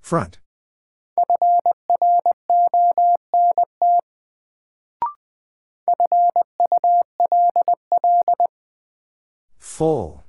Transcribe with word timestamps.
Front. 0.00 0.38
Full. 9.58 10.22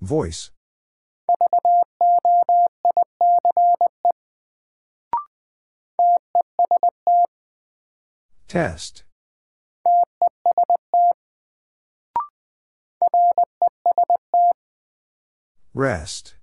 Voice. 0.00 0.50
Test. 8.48 9.02
Rest. 15.74 16.36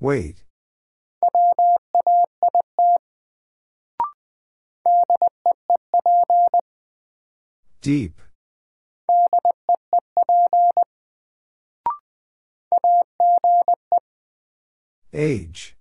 Wait. 0.00 0.44
Deep. 7.82 8.20
Age. 15.14 15.76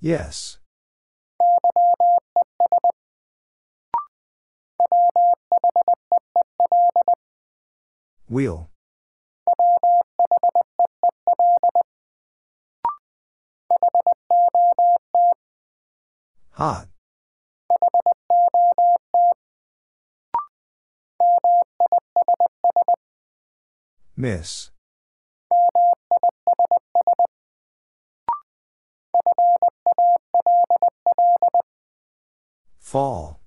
Yes. 0.00 0.58
Wheel. 8.26 8.70
Hot. 16.52 16.91
Miss. 24.16 24.70
Fall. 32.78 33.40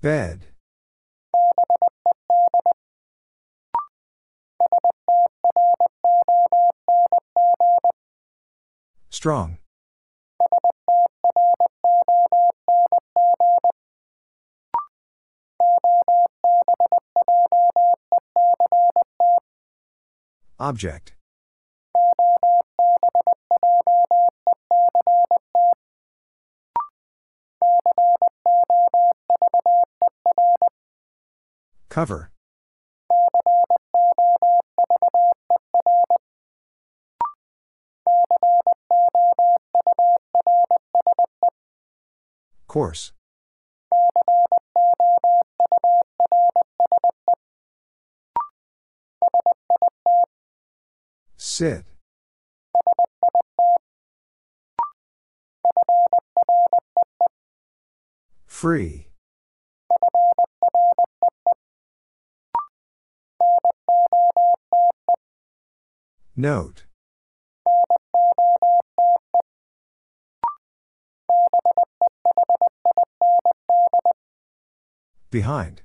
Bed. 0.00 0.46
Strong. 9.10 9.58
Object. 20.58 21.14
Cover. 31.88 32.30
Course. 42.74 43.12
Sit. 51.36 51.84
Free. 58.44 59.06
Note. 66.34 66.83
Behind. 75.30 75.82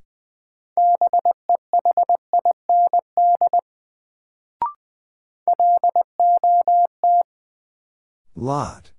Lot. 8.35 8.91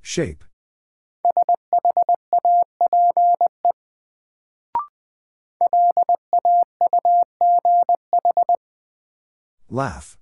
Shape. 0.00 0.44
Laugh. 9.68 10.16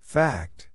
Fact. 0.00 0.70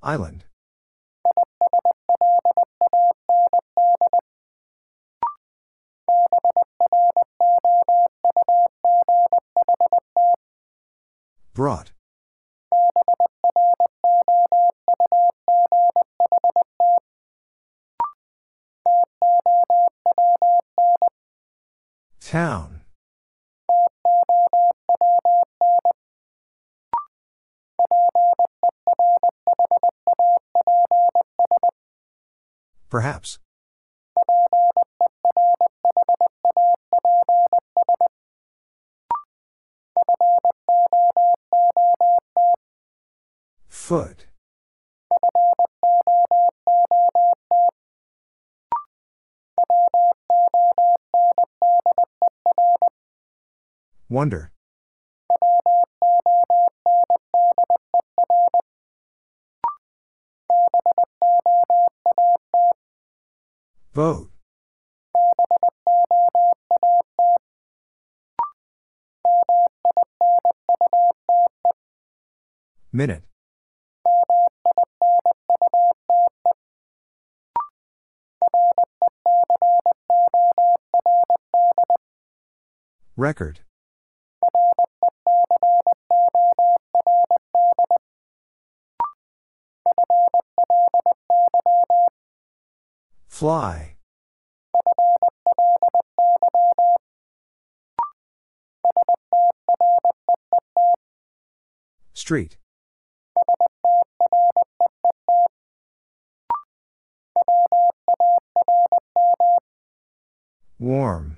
Island. 0.00 0.44
Brought. 11.52 11.90
Town. 22.28 22.82
Perhaps. 32.90 33.38
Wonder. 54.18 54.50
Vote. 63.94 64.30
Minute. 72.90 73.22
Record. 83.16 83.60
Fly. 93.38 93.94
Street. 102.14 102.56
Warm. 110.80 111.36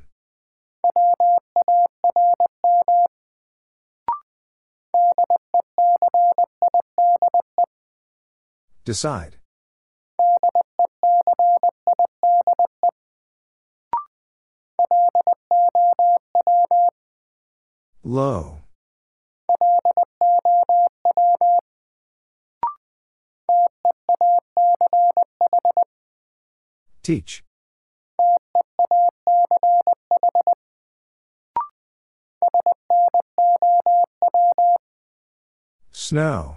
Decide. 8.87 9.40
Low. 18.11 18.59
Teach. 27.05 27.45
Snow. 35.93 36.57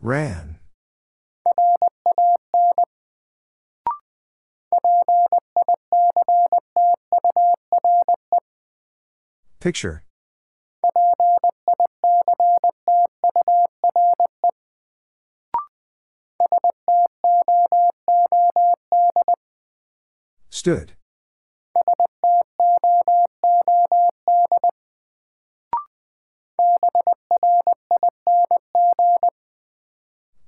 Ran. 0.00 0.53
Picture. 9.64 10.04
Stood. 20.50 20.92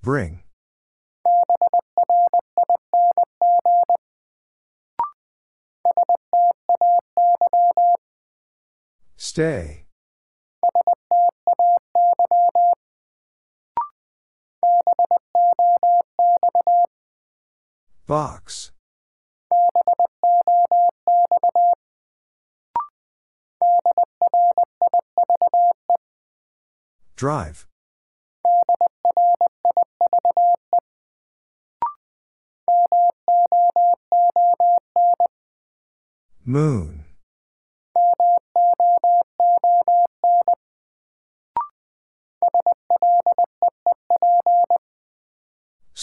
Bring. 0.02 0.42
Stay. 9.36 9.84
Box. 18.06 18.72
Drive. 27.14 27.66
Moon. 36.46 37.05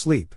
Sleep. 0.04 0.34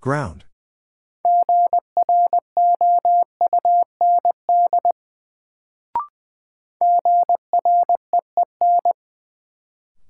Ground. 0.00 0.46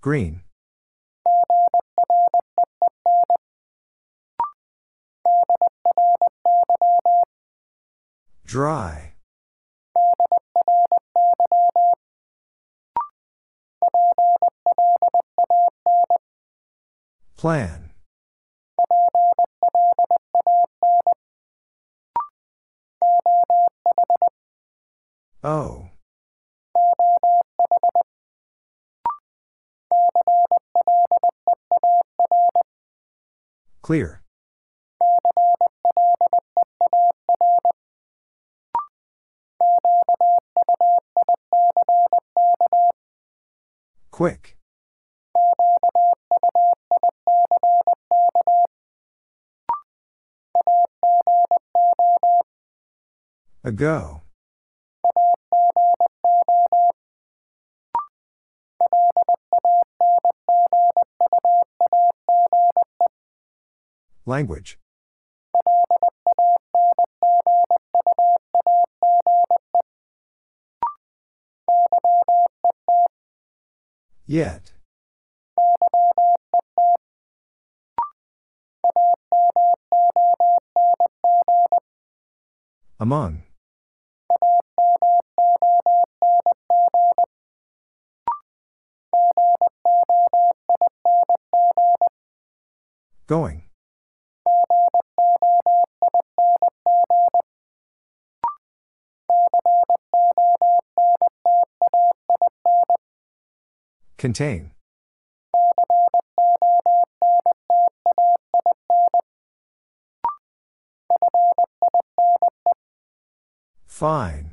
Green. 0.01 0.43
Dry. 8.47 9.06
Plan. 17.47 17.91
Oh. 25.45 25.91
Clear. 33.83 34.23
Quick. 44.11 44.56
Ago. 53.67 54.23
Language. 64.25 64.79
Yet. 74.27 74.71
Among. 83.01 83.46
Going. 93.27 93.65
Contain. 104.17 104.71
Fine. 113.87 114.53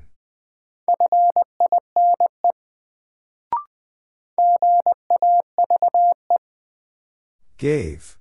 Gave. 7.57 8.17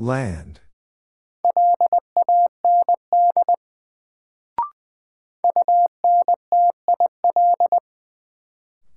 Land. 0.00 0.60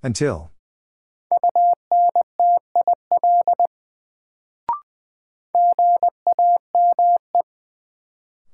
Until. 0.02 0.50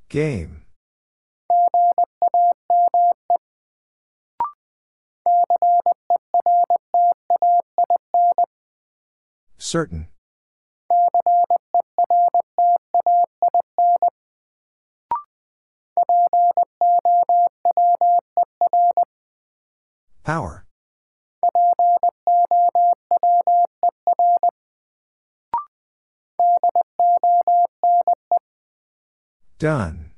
Game. 0.08 0.62
Certain. 9.56 10.08
Done. 29.60 30.12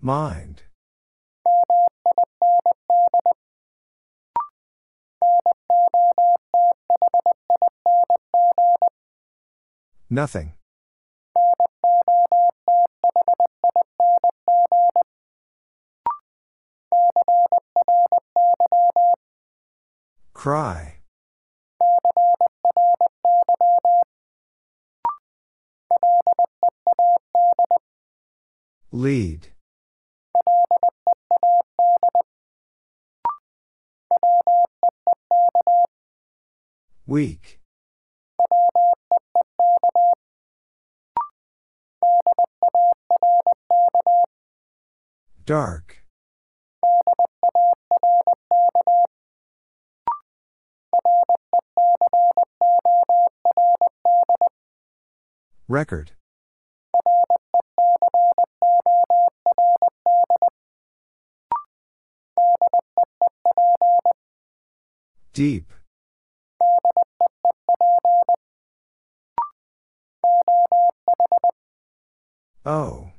Mind. 0.00 0.62
Nothing. 10.08 10.54
Cry. 20.32 20.97
Lead. 28.98 29.50
Weak. 37.06 37.60
Dark. 45.46 46.02
Record. 55.68 56.17
Deep. 65.38 65.72
Oh. 72.66 73.12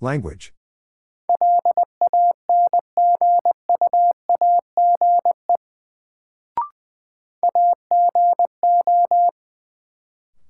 Language. 0.00 0.54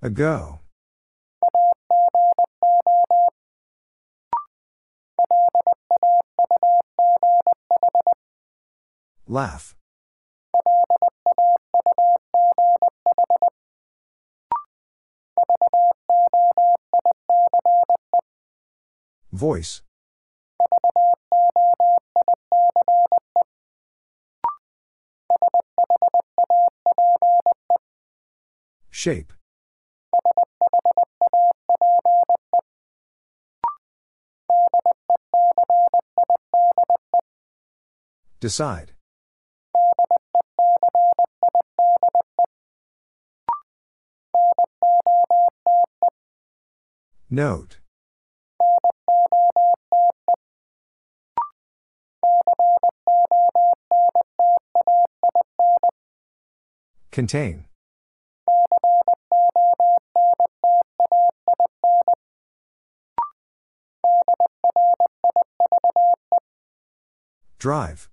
Ago. 0.00 0.59
Laugh. 9.26 9.76
Voice. 19.32 19.82
Shape. 28.90 29.32
Decide. 38.40 38.92
Note. 47.28 47.80
Contain. 57.10 57.66
Drive. 67.58 68.08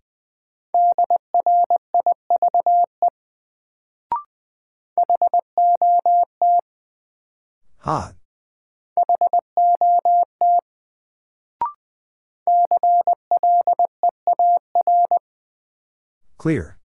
Hot. 7.79 8.15
Clear. 16.37 16.77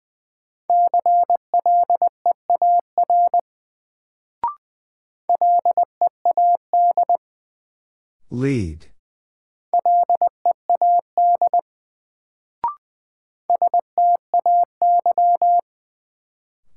Lead. 8.30 8.86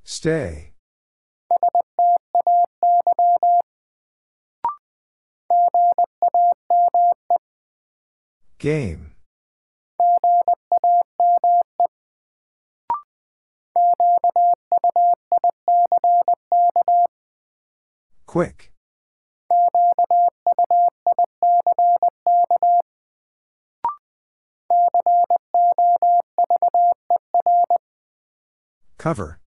Stay. 0.03 0.73
Game. 8.59 9.11
Quick. 18.25 18.71
Cover. 28.97 29.39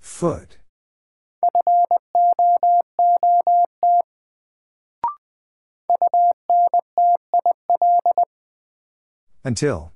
Foot. 0.00 0.58
Until. 9.44 9.92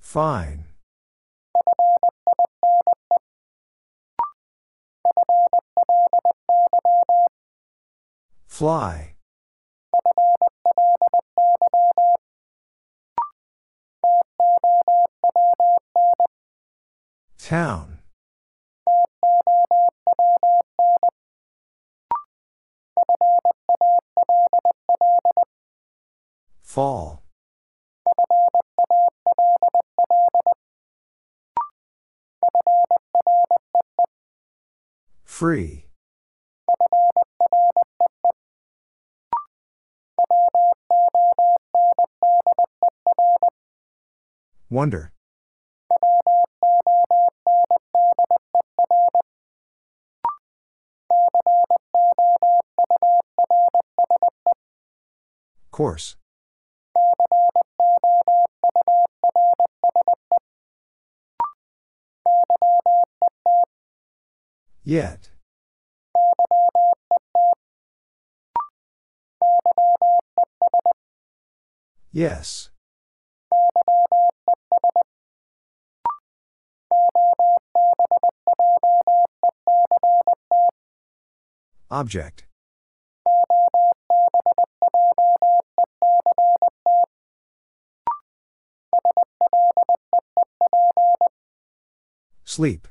Fine. 0.00 0.64
Fly. 8.46 9.13
Town. 17.54 17.98
Fall. 26.62 27.22
Free. 35.24 35.86
Wonder. 44.68 45.13
Course. 55.74 56.14
Yet. 64.84 65.30
Yes. 72.12 72.70
Object. 81.90 82.44
Sleep. 92.54 92.86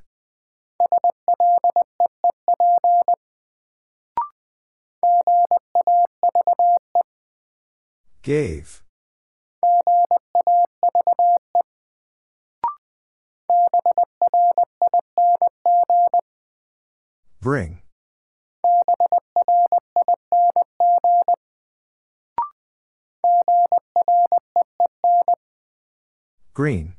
Gave. 8.23 8.84
Bring. 17.39 17.84
Green. 26.54 26.95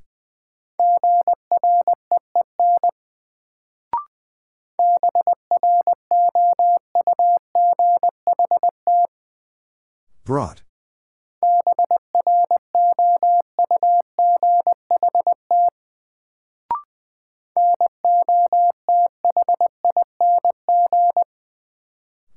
Brought. 10.35 10.63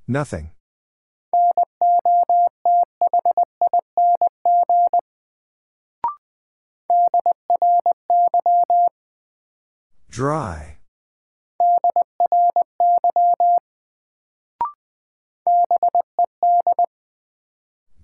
Nothing. 0.08 0.52
Dry. 10.12 10.77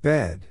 Bed. 0.03 0.47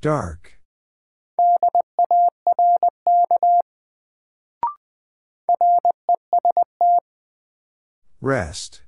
Dark. 0.00 0.58
Rest. 8.22 8.80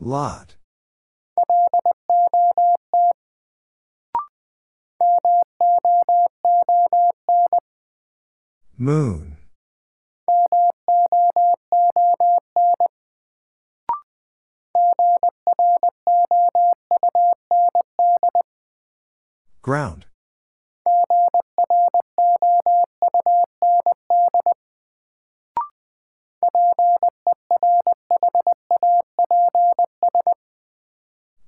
Lot. 0.00 0.57
Moon. 8.80 9.36
Ground. 19.62 20.06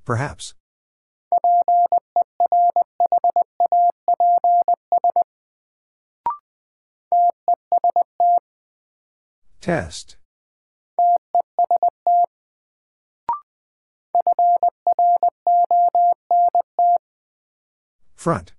Perhaps. 0.04 0.54
Test. 9.60 10.16
Front. 18.14 18.52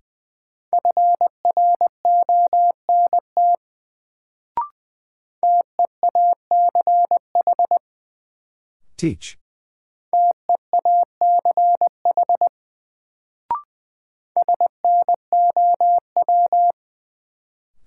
Teach. 8.98 9.38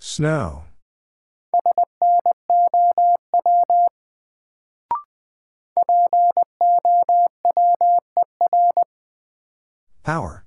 Snow. 0.01 0.65
Power. 10.05 10.45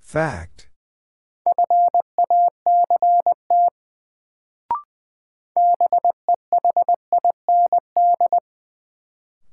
Fact. 0.00 0.68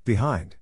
Behind. 0.05 0.55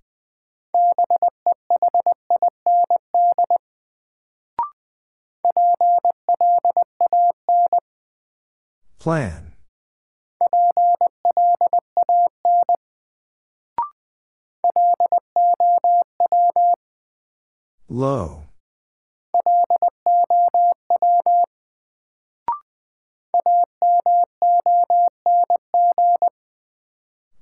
Plan. 9.00 9.54
Low. 17.90 18.44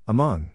Among. 0.08 0.50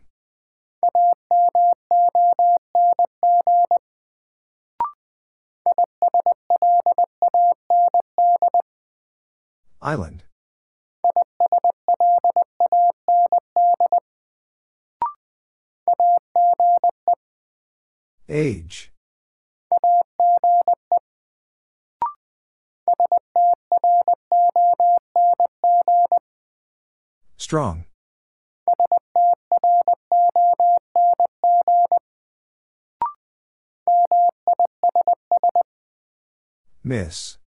Island. 9.87 10.25
Age. 18.29 18.91
Strong. 27.37 27.85
Miss. 36.83 37.39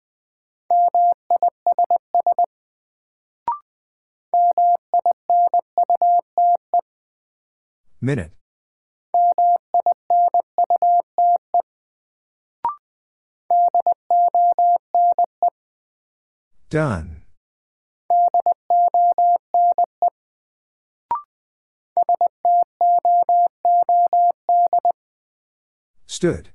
Minute. 8.01 8.33
Done. 16.71 17.23
Stood. 26.07 26.51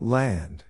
Land. 0.00 0.62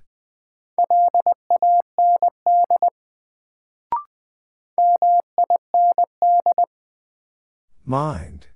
Mind. 7.84 8.46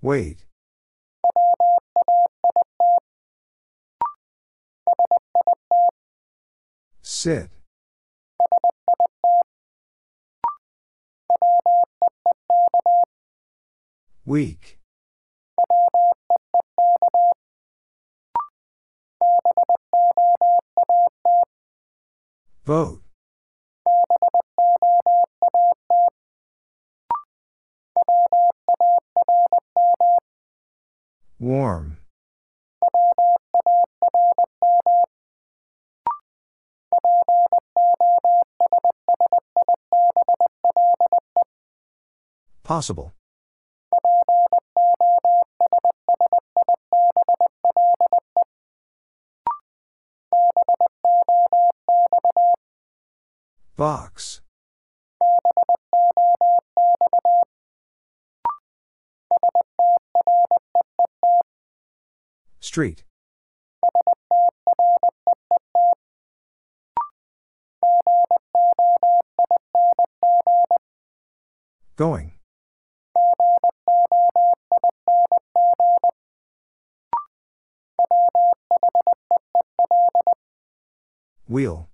Wait. 0.00 0.46
Sit. 7.02 7.50
Weak. 14.28 14.78
Vote. 22.66 23.00
Warm. 31.38 31.96
Possible. 42.62 43.14
Box. 53.76 54.40
Street. 62.60 63.04
Going. 71.96 72.37
Wheel. 81.48 81.88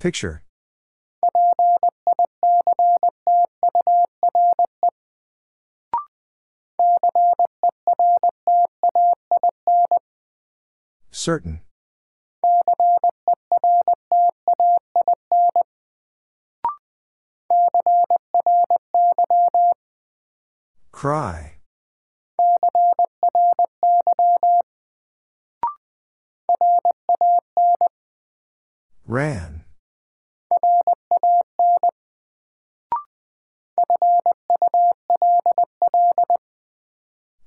Picture. 0.00 0.42
Certain. 11.12 11.60
Cry. 21.00 21.54
Ran. 29.06 29.64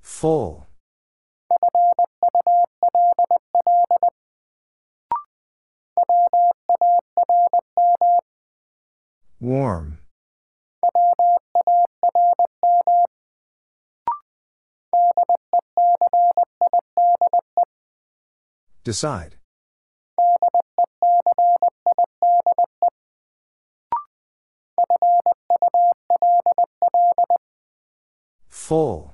Full. 0.01 0.65
Warm. 9.39 9.92
Decide. 18.83 19.37
Full. 28.49 29.13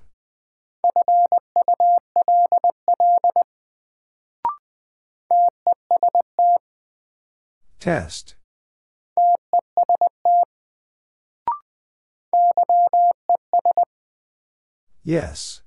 Test. 7.80 8.36
Yes. 15.04 15.62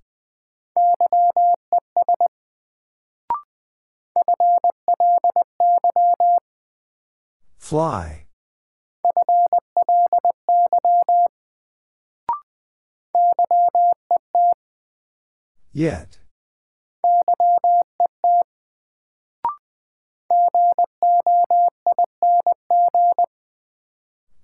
Fly. 7.72 8.26
Yet. 15.72 16.18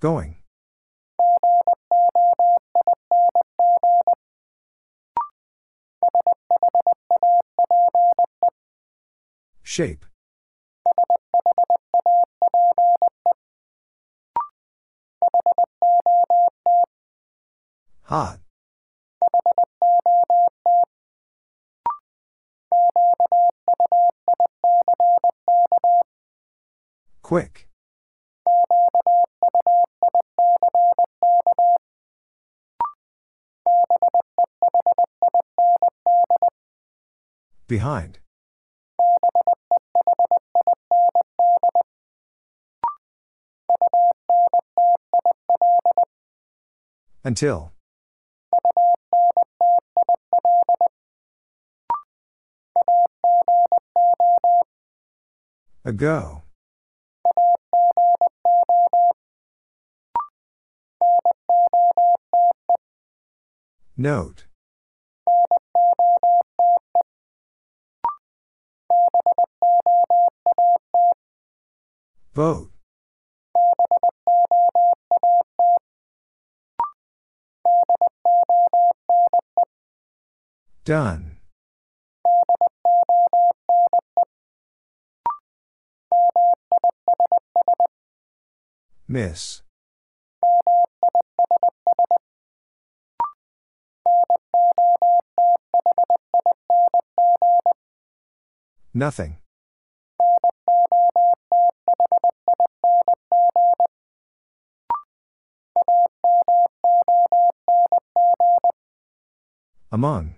Going. 0.00 0.36
Shape. 9.62 10.06
Hot. 18.08 18.38
Quick. 27.20 27.68
Behind. 37.66 38.20
Until. 47.22 47.72
Ago. 55.88 56.42
Note. 63.96 64.44
Vote. 72.34 72.70
Done. 80.84 81.37
Miss. 89.10 89.62
Nothing. 98.92 99.38
Among. 109.90 110.34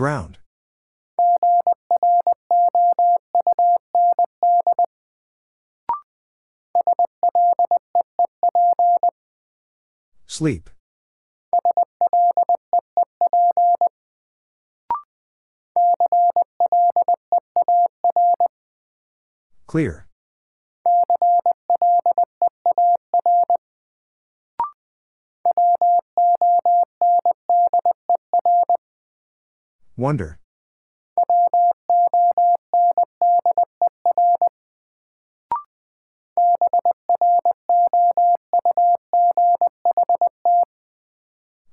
Ground. 0.00 0.38
Sleep. 10.26 10.70
Clear. 19.66 20.09
Wonder. 30.00 30.38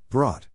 Brought. 0.09 0.47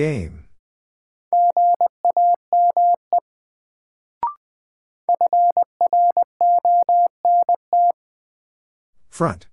Game. 0.00 0.44
Front. 9.10 9.48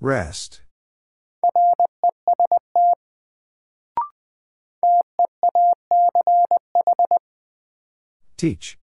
Rest. 0.00 0.62
Teach. 8.38 8.78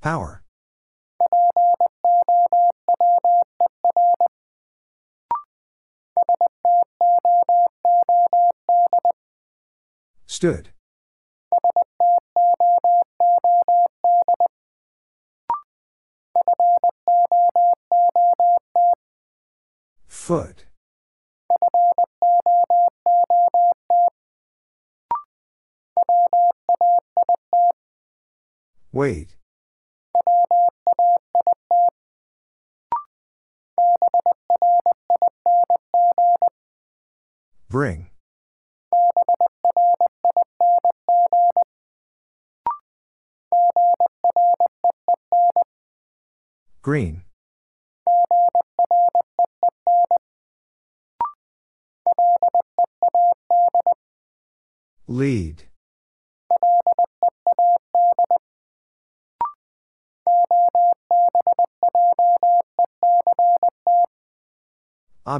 Power. 0.00 0.42
Stood. 10.26 10.70
Foot. 20.06 20.64
Wait. 28.92 29.36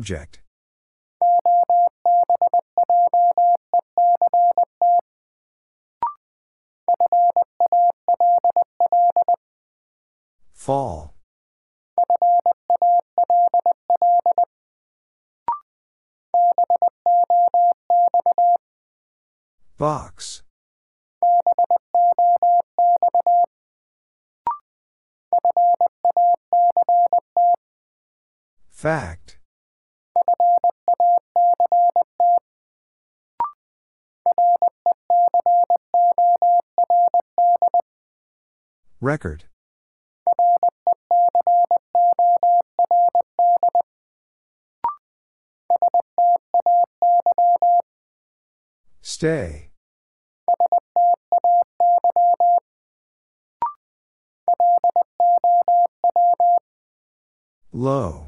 Object. 0.00 0.40
Fall. 10.54 11.12
Box. 19.76 20.42
Fact. 28.70 29.39
Record. 39.00 39.44
Stay. 49.00 49.70
Low. 57.72 58.26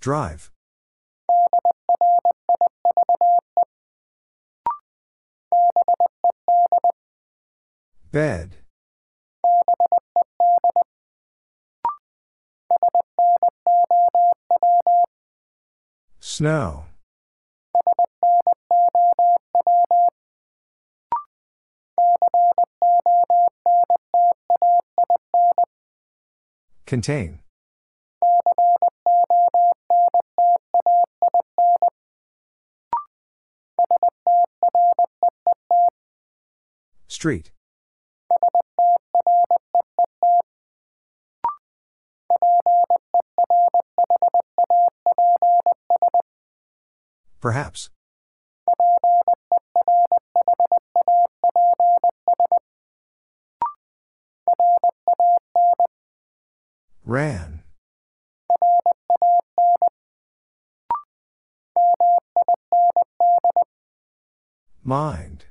Drive. 0.00 0.50
Bed. 8.10 8.56
Snow. 16.20 16.84
Contain. 26.86 27.40
Street. 37.08 37.50
Perhaps. 47.40 47.90
Ran. 57.04 57.62
Mind. 64.82 65.46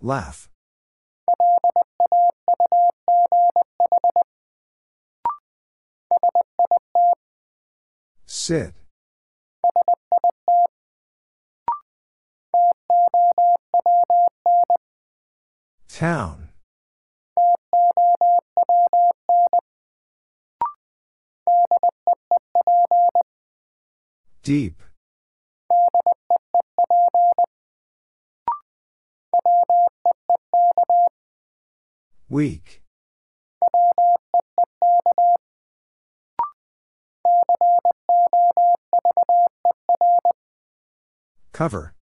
Laugh. 0.00 0.48
Sit. 8.46 8.74
Town. 15.88 16.50
Deep. 24.44 24.80
Weak. 32.28 32.85
Cover. 41.56 41.94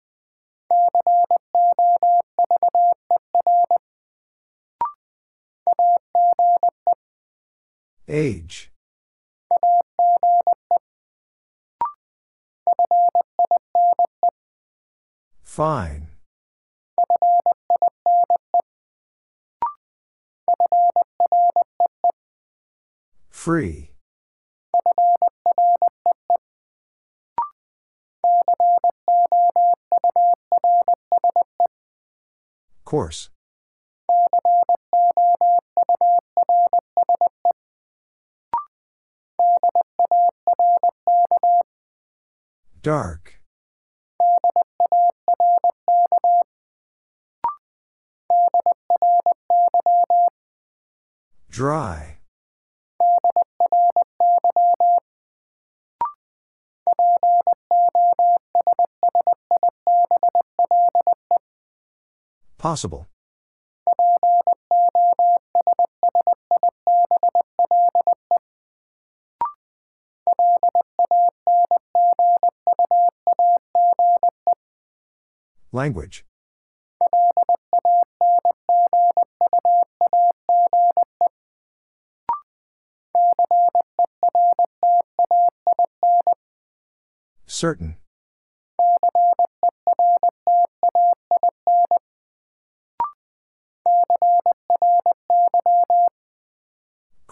Age. 8.07 8.71
Fine. 15.43 16.07
Free. 23.29 23.92
Course. 32.93 33.31
Dark. 42.83 43.41
Dry. 51.49 52.19
Possible. 62.63 63.05
Language. 75.73 76.23
Certain. 87.45 87.97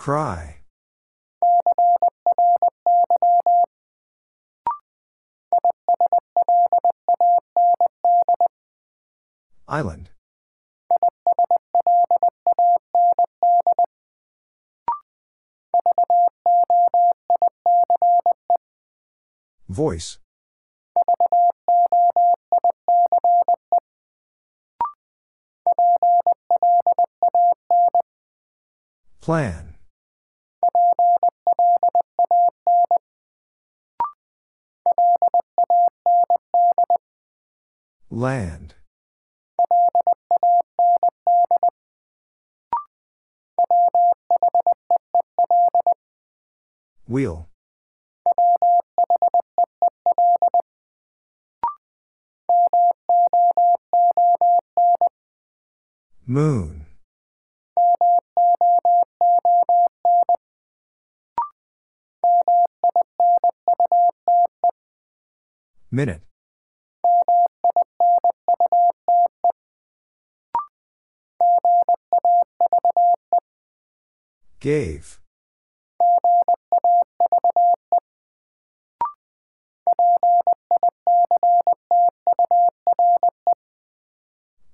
Cry. 0.02 0.56
Island. 9.68 10.10
Voice. 19.70 20.18
Plan. 29.22 29.71
Land. 38.22 38.76
Wheel. 47.08 47.50
Moon. 56.28 56.86
Minute. 65.90 66.22
Gave. 74.62 75.20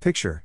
Picture. 0.01 0.43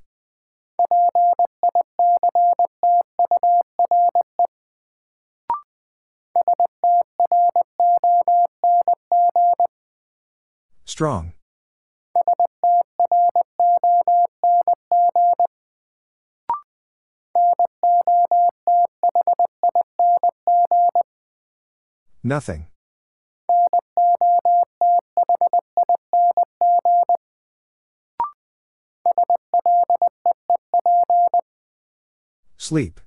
Strong. 10.85 11.33
Nothing. 22.25 22.67
Sleep. 32.57 33.01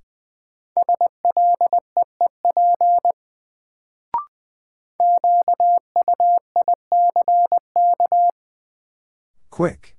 Quick. 9.50 9.96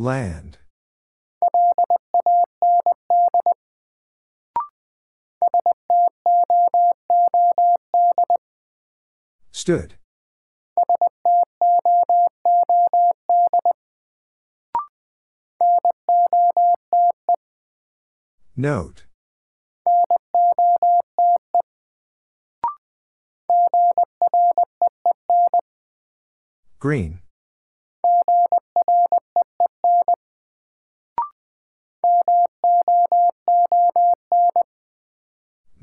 Land. 0.00 0.56
Stood. 9.52 9.98
Note. 18.56 19.04
Green. 26.78 27.20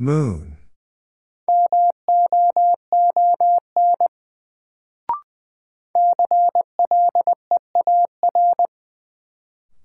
Moon. 0.08 0.56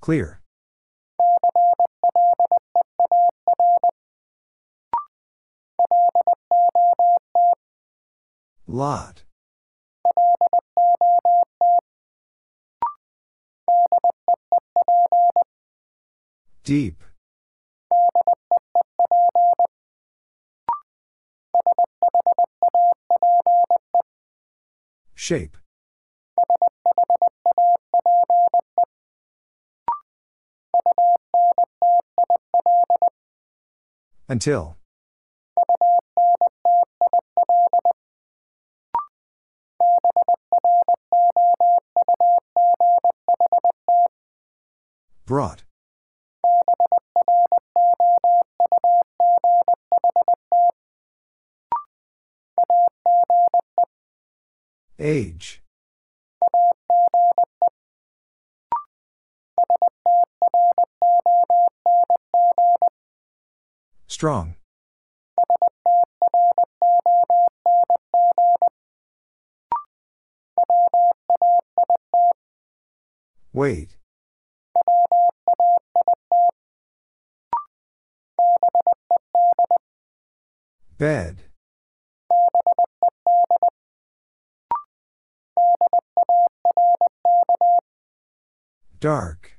Clear. 0.01 0.41
Lot. 8.69 9.25
Deep. 16.63 17.03
Shape. 25.23 25.57
Until. 34.29 34.77
Brought. 45.25 45.63
Age. 55.05 55.61
Strong. 64.07 64.55
Wait. 73.53 73.97
Bed. 80.97 81.43
Dark. 89.03 89.59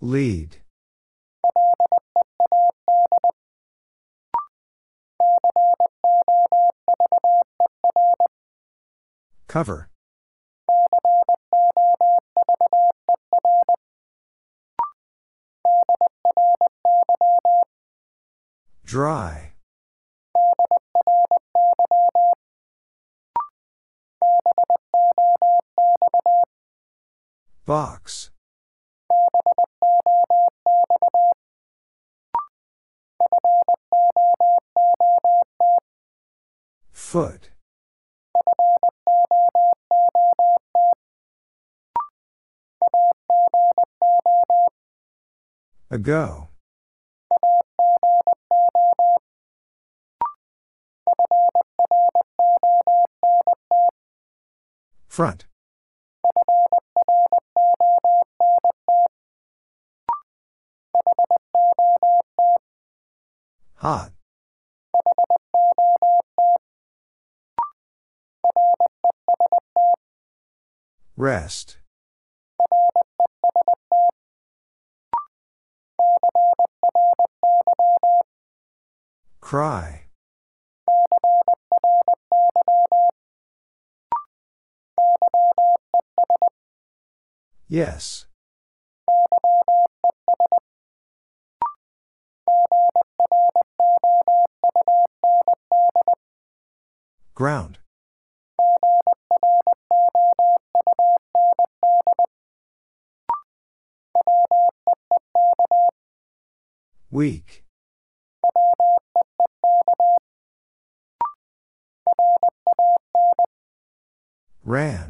Lead. 0.00 0.56
Cover. 9.46 9.88
Dry. 18.84 19.53
Box. 27.74 28.30
Foot. 36.92 37.50
Ago. 45.90 46.50
Front. 55.08 55.46
Hot. 63.84 64.12
Rest. 71.18 71.76
Cry. 79.42 80.06
Yes. 87.68 88.24
Ground. 97.44 97.76
Weak. 107.10 107.62
Ran. 114.64 115.03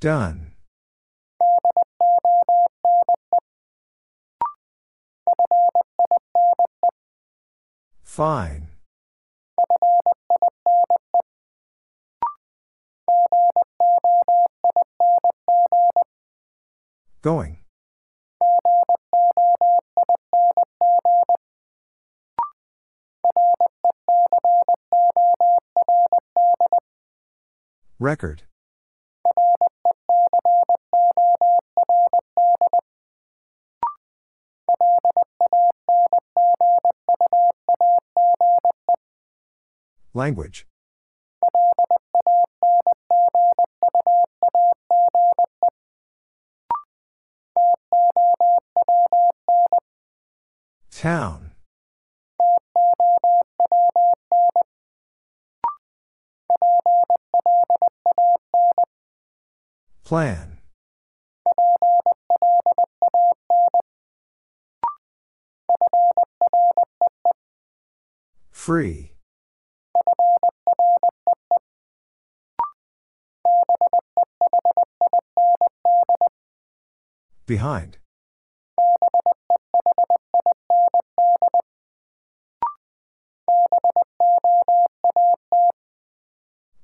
Done. 0.00 0.52
Fine. 8.04 8.68
Going. 17.22 17.58
Record. 27.98 28.42
Language. 40.18 40.66
Town. 50.90 51.52
Plan. 60.02 60.58
Free. 68.50 69.12
Behind. 77.48 77.96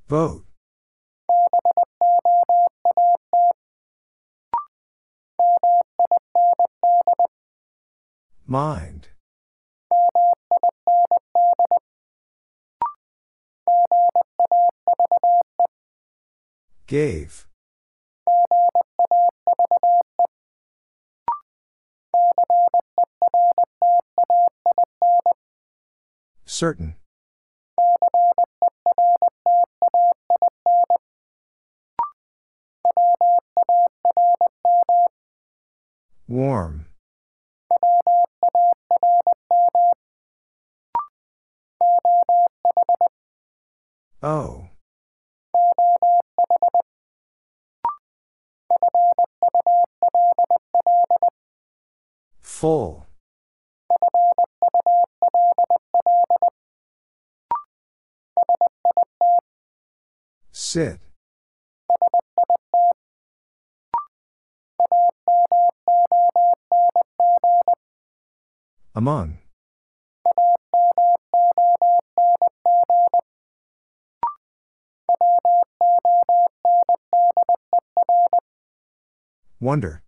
Vote. 0.08 0.46
Mind. 8.46 9.08
Gave. 16.86 17.46
Certain. 26.54 26.94
Warm. 36.28 36.73
Wonder. 79.74 80.02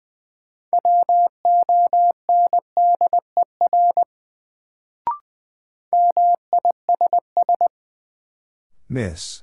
Miss. 8.89 9.43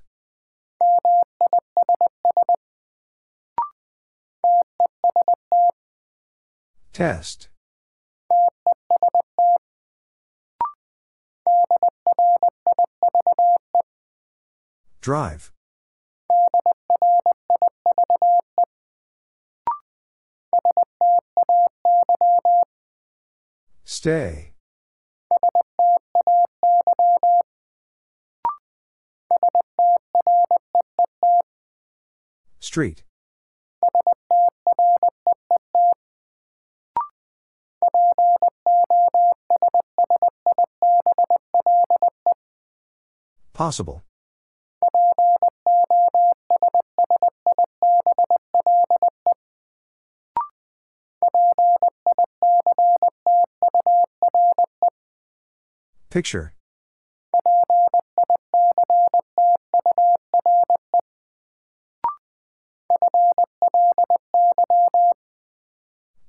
Test. 6.94 7.50
Drive. 15.02 15.53
Stay. 24.04 24.52
Street. 32.60 33.04
Possible. 43.54 44.04
Picture. 56.14 56.54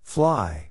Fly. 0.03 0.71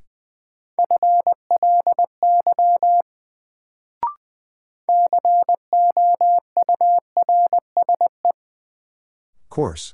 Course. 9.52 9.94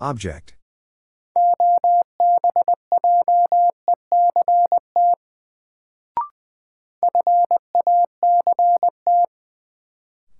Object. 0.00 0.54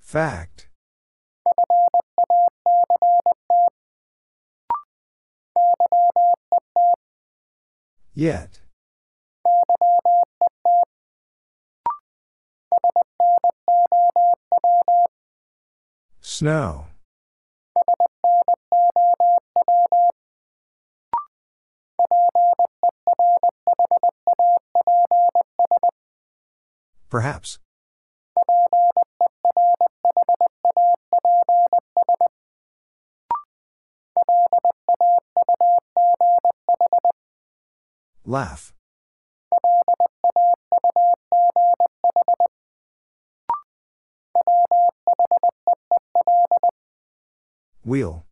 Fact. 0.01 0.69
Yet. 8.15 8.61
Snow. 16.21 16.89
Perhaps. 27.11 27.59
Laugh. 38.25 38.73
Wheel. 47.85 48.25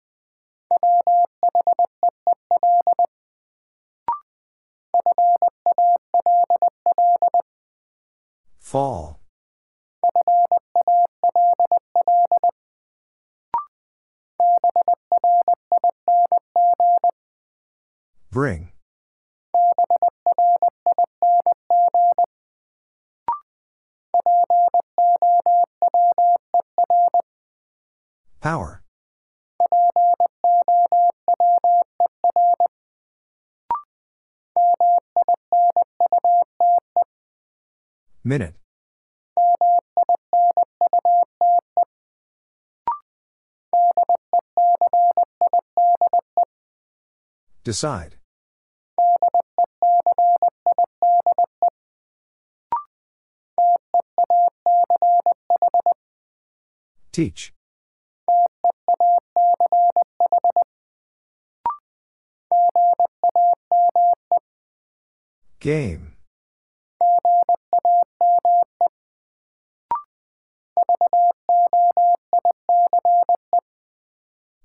Fall. 8.59 9.19
Bring. 18.31 18.73
Power. 28.41 28.83
Minute. 38.25 38.55
Decide. 47.65 48.17
Teach. 57.13 57.53
Game. 65.61 66.13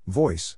Voice. 0.05 0.57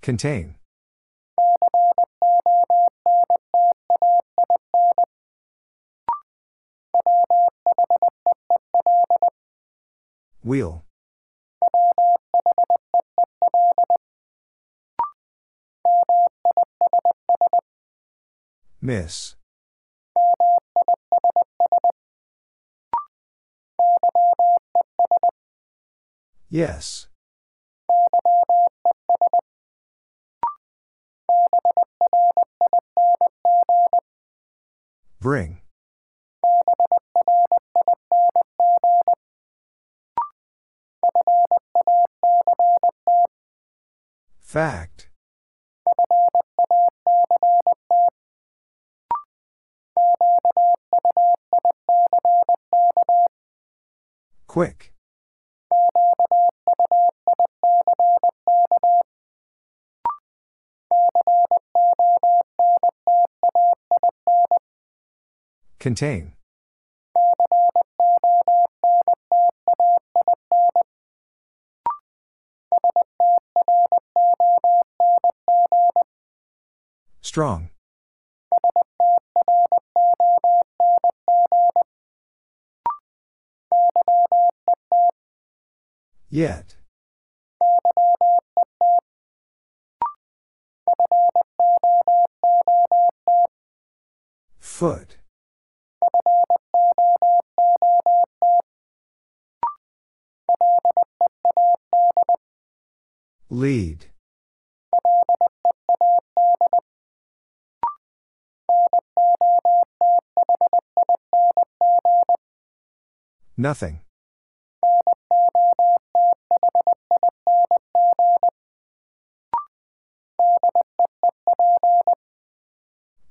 Contain. 0.00 0.56
Wheel. 10.44 10.84
Miss. 18.80 19.36
Yes. 26.50 27.06
Bring. 35.20 35.61
Fact. 44.40 45.08
Quick. 54.46 54.92
Contain. 65.78 66.34
Strong. 77.32 77.70
Yet. 86.28 86.76
Foot. 94.58 95.16
Lead. 103.48 104.11
Nothing. 113.62 114.00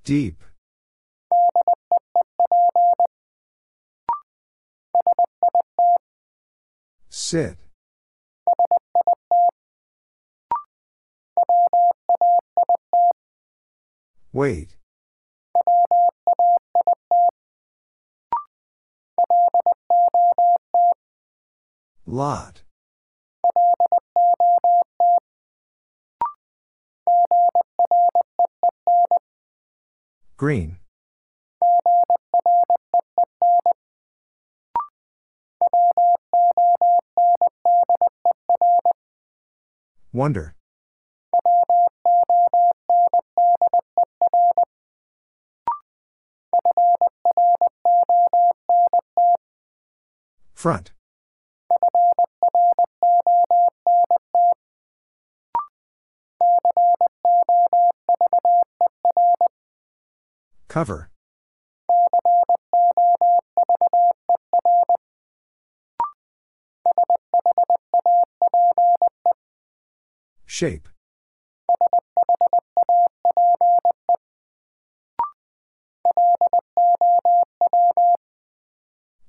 Deep. 0.05 0.41
Sit. 7.09 7.57
Wait. 14.31 14.77
Lot. 22.11 22.63
Green. 30.35 30.75
Wonder. 40.11 40.53
Front. 50.53 50.91
Cover. 60.71 61.09
Shape. 70.45 70.87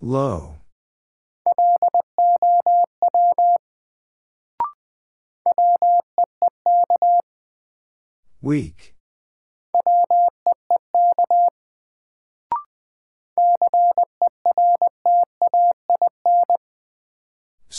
Low. 0.01 0.59
Weak. 8.40 8.95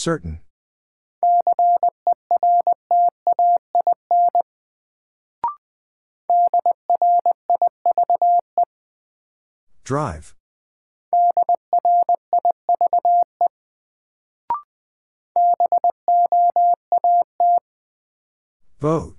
Certain. 0.04 0.42
Drive. 9.86 10.36
Vote. 18.82 19.16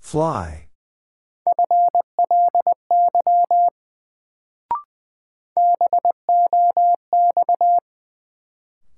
Fly. 0.00 0.69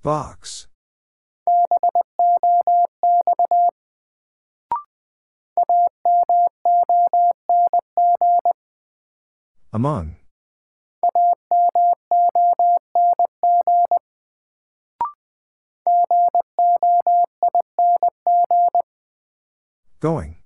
Box. 0.03 0.67
Among. 9.73 10.17
Going. 20.01 20.42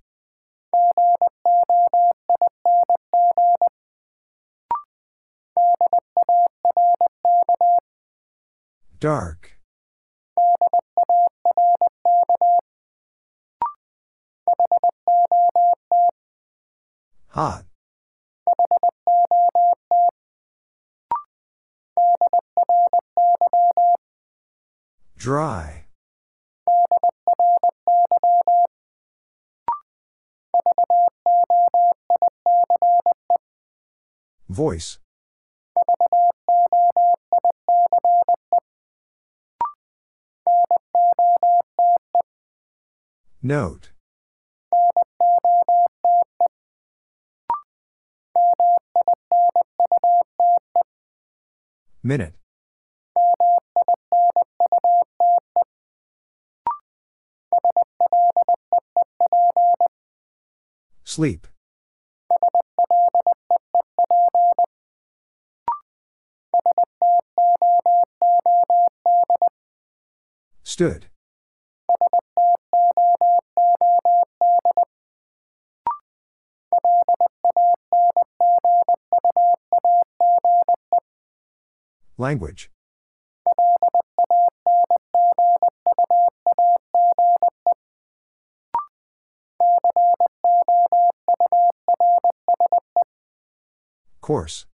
Dark. 9.06 9.52
Hot. 17.28 17.66
Dry. 25.16 25.86
Voice. 34.48 34.98
Note. 43.42 43.90
Minute. 52.02 52.34
Sleep. 61.04 61.46
Stood. 70.66 71.06
Language. 82.18 82.68
Course. 94.20 94.66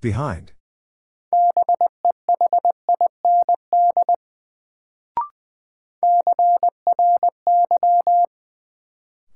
Behind. 0.00 0.52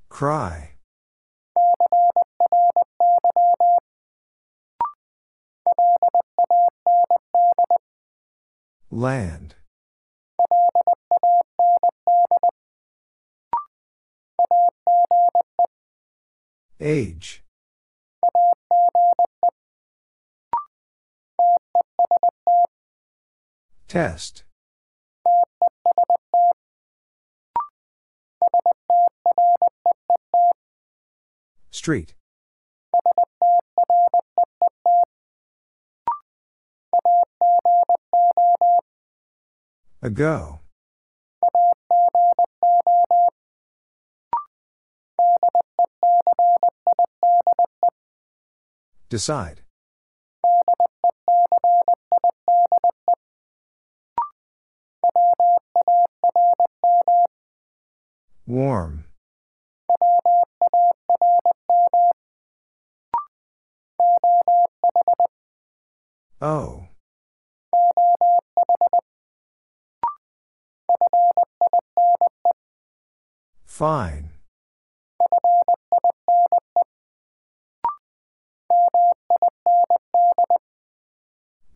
Cry. 0.09 0.75
Land. 8.89 9.55
Age. 16.79 17.41
Test. 23.87 24.43
Street. 31.71 32.13
Ago. 40.01 40.59
Decide. 49.09 49.61
Warm. 58.45 59.05
Oh. 66.41 66.87
Fine. 73.65 74.34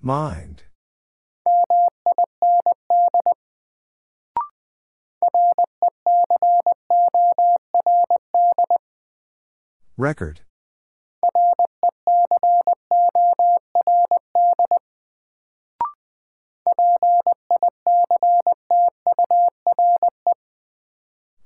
Mind. 0.01 0.63
Record. 9.97 10.39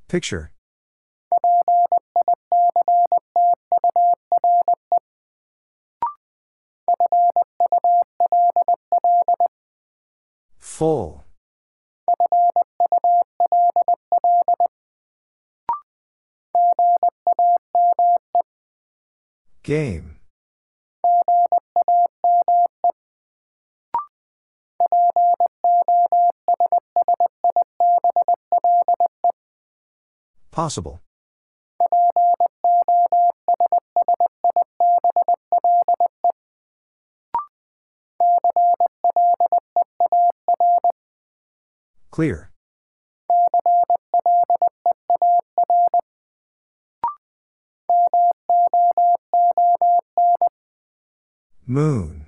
Picture. 0.07 0.52
Full. 10.59 11.23
Game. 19.63 20.17
Possible. 30.51 31.02
Clear. 42.13 42.51
Moon. 51.65 52.27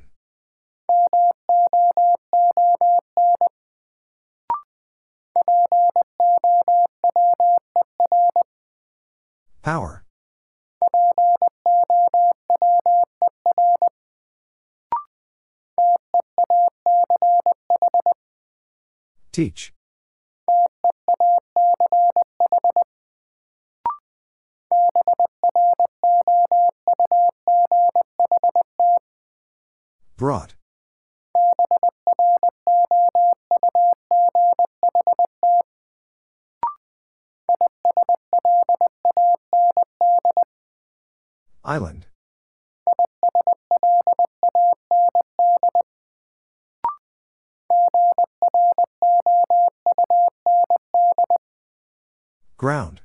Power. 9.62 10.04
Teach. 19.32 19.75
Brought. 30.18 30.56
Island. 41.66 42.06
Ground. 52.58 53.02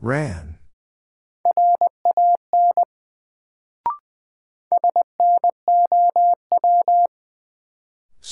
Ran. 0.00 0.58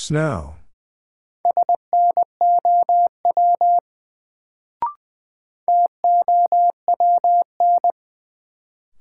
Snow. 0.09 0.55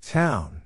Town. 0.03 0.65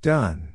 Done. 0.00 0.49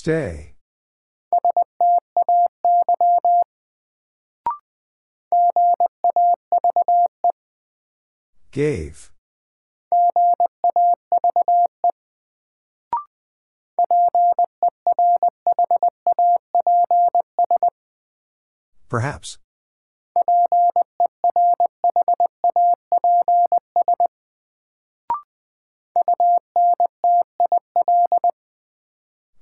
Stay. 0.00 0.54
Gave. 8.50 9.12
Perhaps. 18.88 19.36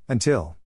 Until. 0.08 0.56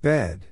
Bed. 0.00 0.46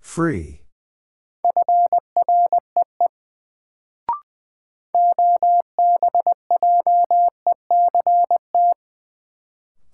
Free. 0.00 0.62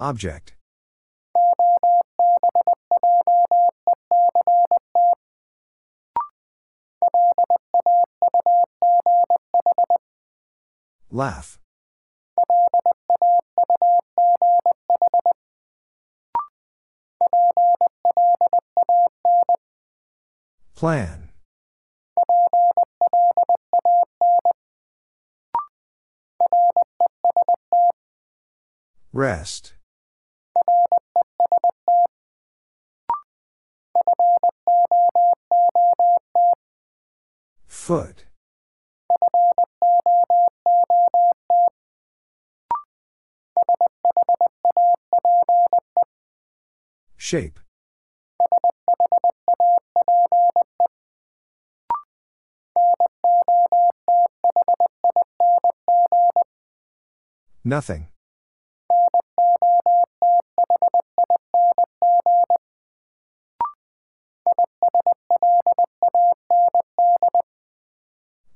Object. 0.01 0.55
Laugh. 11.15 11.61
Plan. 20.75 21.31
Rest. 29.12 29.75
Foot. 37.69 38.25
Shape. 47.25 47.59
Nothing. 57.64 58.09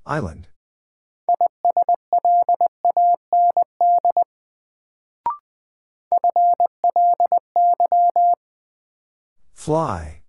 Island. 0.04 0.48
Fly. 9.68 10.22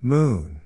Moon. 0.00 0.60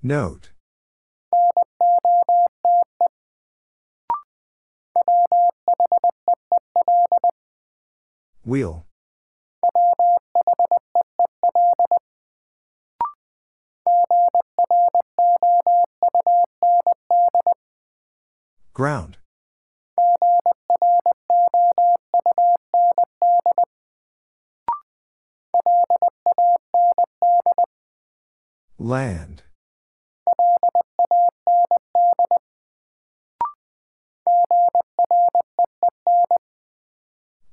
Note. 0.00 0.50
Wheel. 8.44 8.86
Ground. 18.80 19.18
Land. 28.78 29.42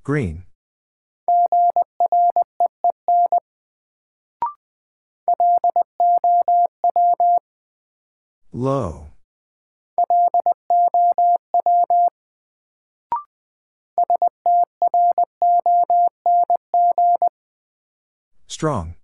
Green. 0.06 0.44
Low. 8.54 9.07
Strong. 18.58 18.96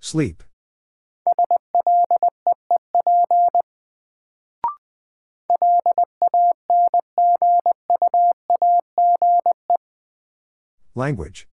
Sleep. 0.00 0.42
Language. 10.94 11.46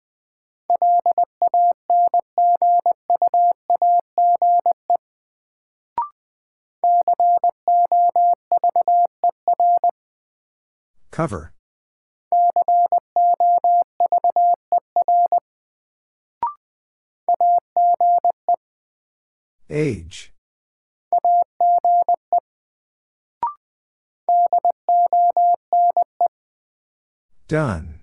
Cover. 11.15 11.53
Age. 19.71 20.33
Done. 27.47 28.01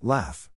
Laugh. 0.00 0.51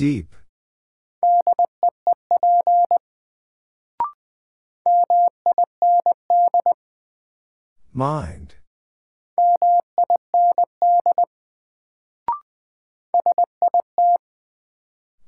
Deep. 0.00 0.34
Mind. 7.92 8.54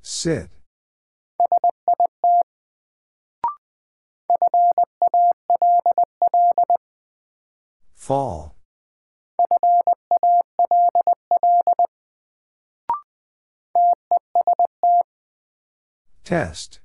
Sit. 0.01 0.49
Test. 16.33 16.79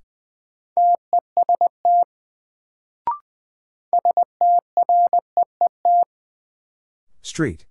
Street. 7.23 7.65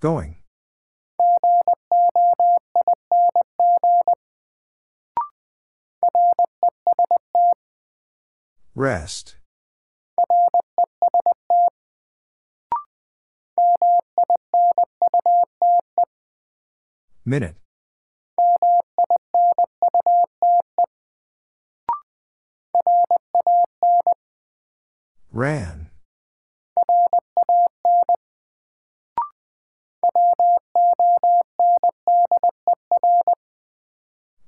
Going. 0.00 0.38
Rest. 8.74 9.36
Minute. 17.24 17.56
Ran. 25.32 25.90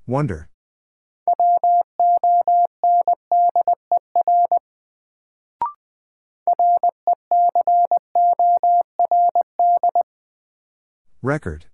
Wonder. 0.06 0.48
Record. 11.22 11.66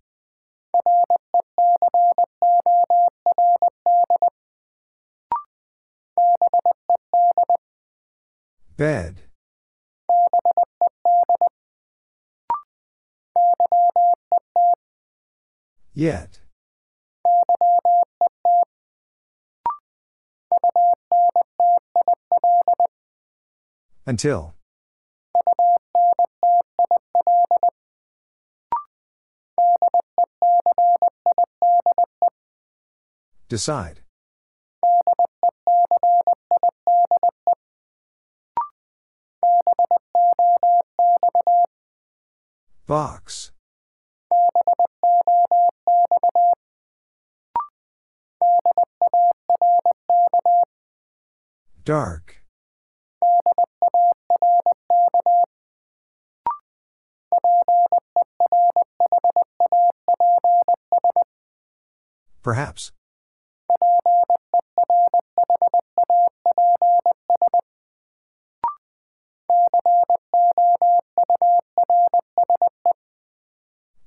Bed. 8.79 9.22
Yet. 15.93 16.39
Until. 24.07 24.55
Decide. 33.49 34.03
Box. 42.87 43.53
Dark. 51.85 52.43
Perhaps. 62.43 62.93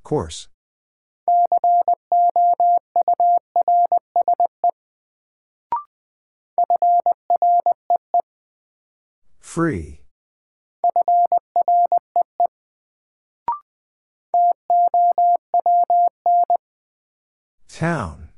Course. 0.03 0.49
Free. 9.39 10.01
Town. 17.69 18.31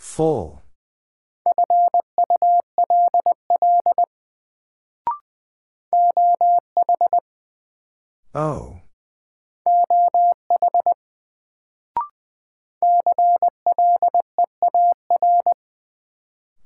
Full. 0.00 0.62
Oh. 8.34 8.80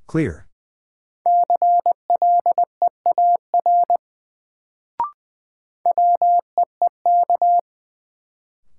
Clear. 0.06 0.46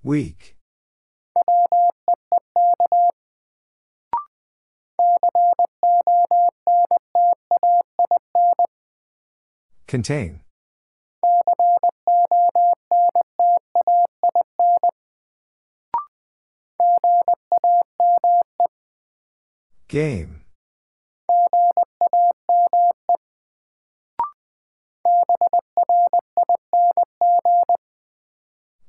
Weak. 0.02 0.56
Contain. 9.86 10.40
Game. 19.88 20.42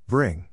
Bring. 0.08 0.47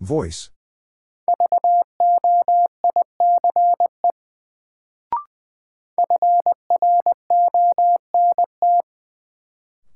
Voice. 0.00 0.50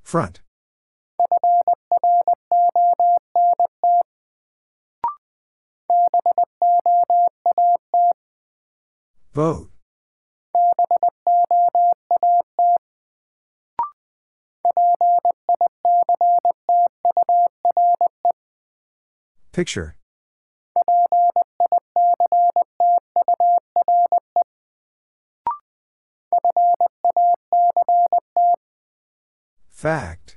Front. 0.02 0.40
Vote. 9.34 9.70
Picture. 19.56 19.96
Fact. 29.70 30.36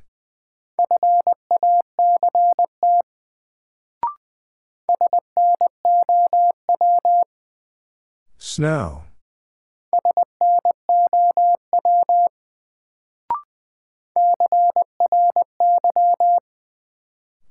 Snow. 8.37 9.03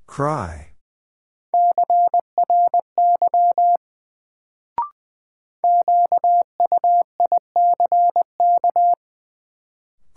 Cry. 0.07 0.68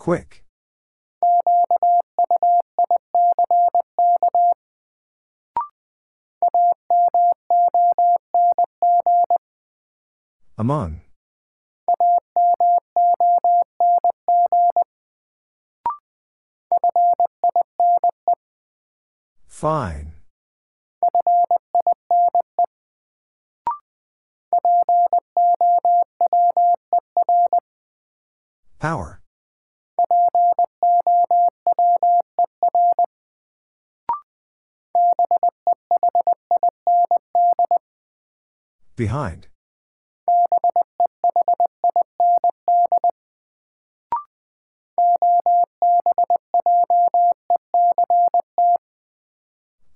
Quick. 0.02 0.42
Among. 10.58 11.02
Fine. 19.46 20.14
Power. 28.80 29.21
Behind. 39.02 39.48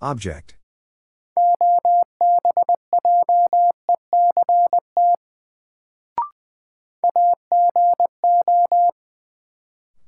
Object. 0.00 0.56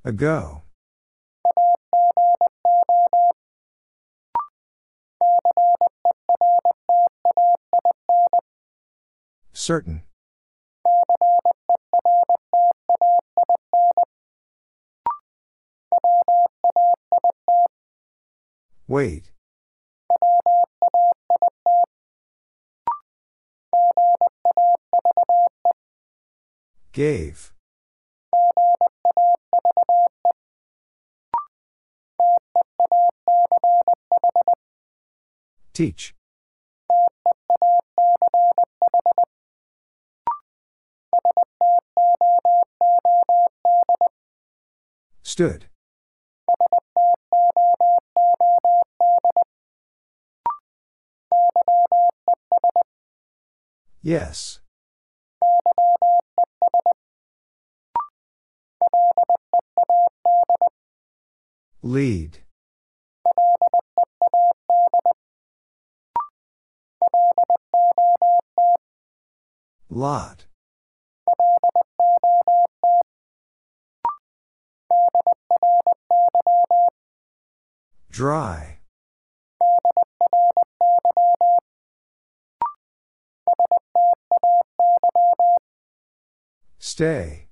Ago. 0.05 0.62
Certain. 9.69 10.01
Wait. 18.86 19.31
Gave. 26.95 27.53
Teach. 35.74 36.15
Stood. 45.39 45.66
Yes. 54.02 54.59
Lead. 61.82 62.39
Lot. 69.89 70.48
Dry. 78.19 78.81
Stay. 86.81 87.47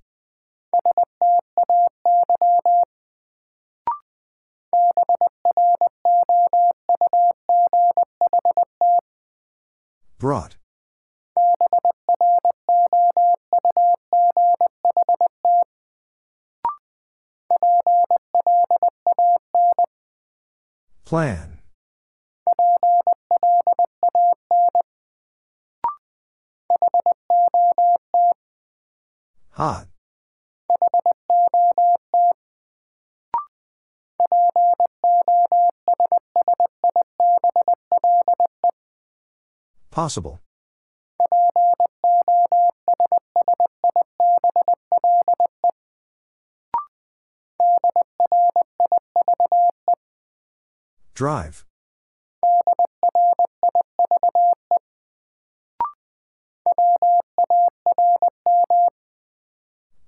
Brought. 10.19 10.57
Plan. 21.17 21.61
Hot. 29.53 29.87
Possible. 39.91 40.39
Drive. 51.17 51.65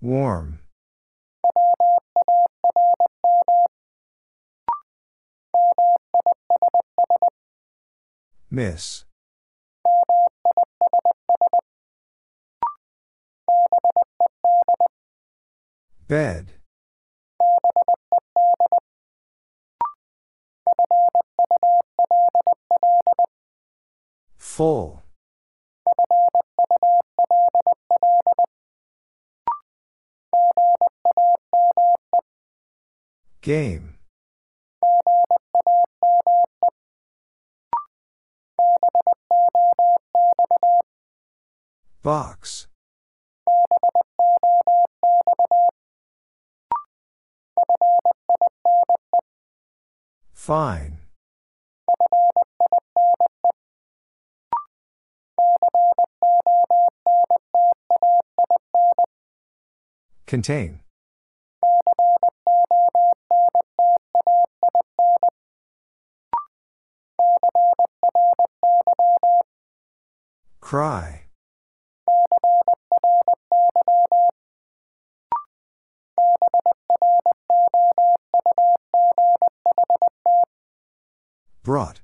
Warm. 0.02 0.58
Miss. 8.50 9.06
Bed. 16.06 16.57
Full. 24.58 25.00
Game. 33.40 33.94
Box. 42.02 42.66
Fine. 50.32 50.97
Contain. 60.28 60.80
Cry. 70.60 71.22
Brought. 81.62 82.02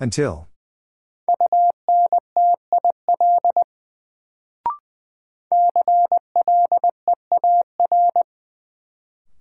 Until. 0.00 0.48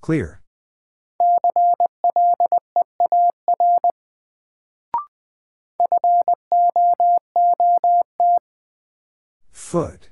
Clear. 0.01 0.41
Foot. 9.51 10.09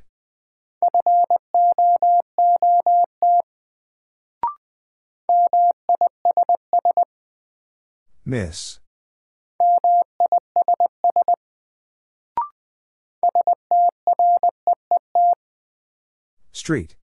Miss. 8.26 8.80
Street. 16.66 16.96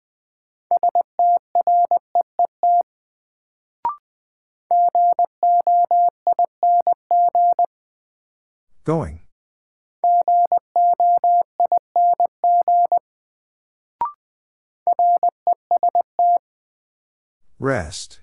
Going. 8.84 9.20
Rest. 17.60 18.22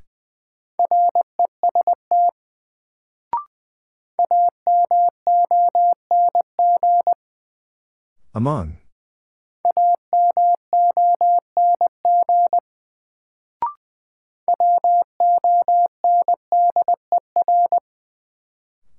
Among. 8.35 8.79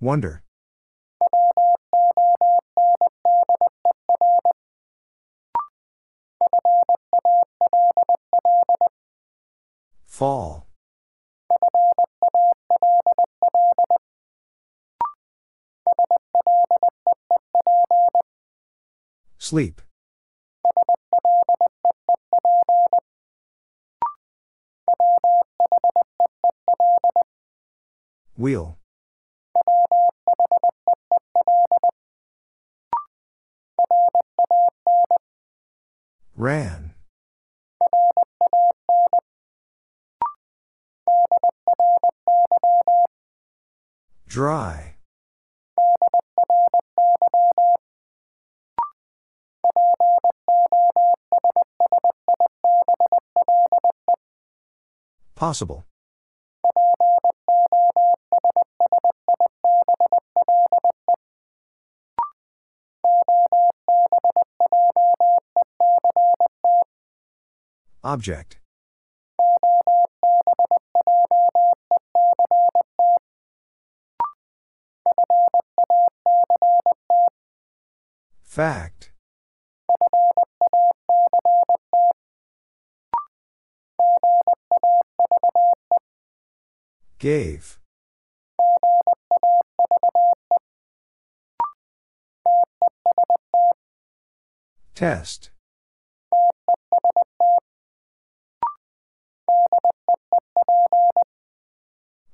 Wonder. 0.02 0.44
Fall. 10.06 10.68
Sleep. 19.38 19.82
Wheel. 28.38 28.79
Dry. 44.40 44.96
Possible. 55.36 55.84
Object. 68.06 68.59
Fact. 78.60 79.12
Gave. 87.20 87.80
Test. 94.94 95.52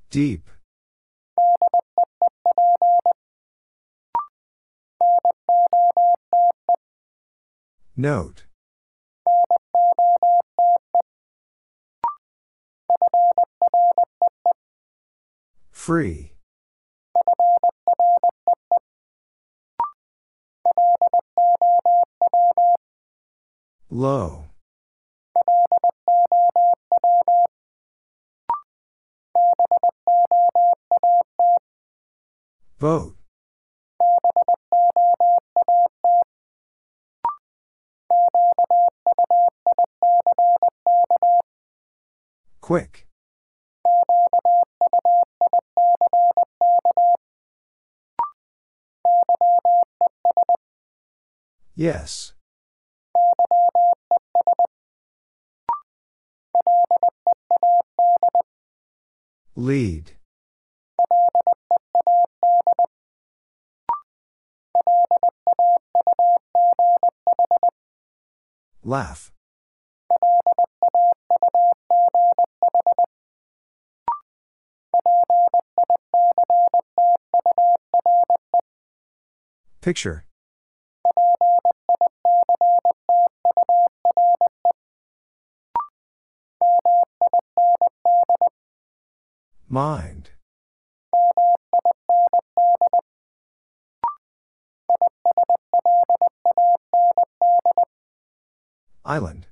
Deep. 0.09 0.54
Note. 7.97 8.43
Free. 15.71 16.33
Low. 23.89 24.45
Vote. 32.77 33.15
Quick. 42.65 43.05
Yes. 51.75 52.33
Lead. 59.55 60.13
Laugh. 68.83 69.34
Picture. 79.85 80.25
Mind. 89.69 90.31
Island. 99.05 99.45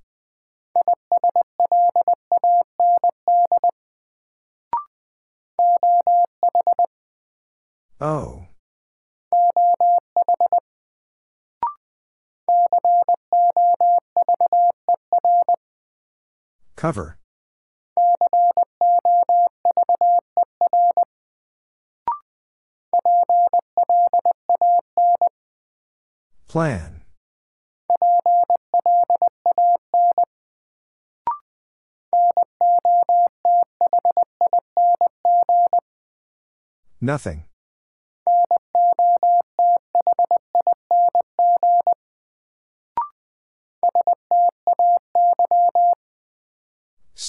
Cover. 16.84 17.18
Plan. 26.50 27.04
Nothing. 37.00 37.46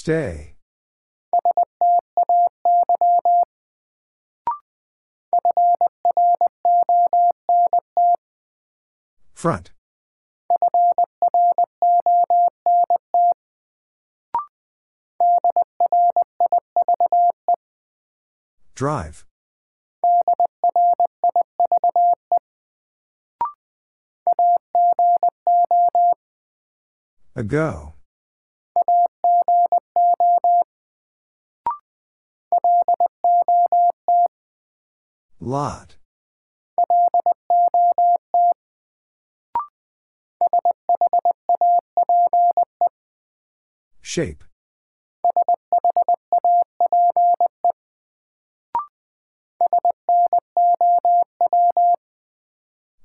Stay. 0.05 0.53
Front. 9.33 9.71
Drive. 18.75 19.25
Ago. 27.35 27.94
Lot. 35.45 35.97
Shape. 44.01 44.43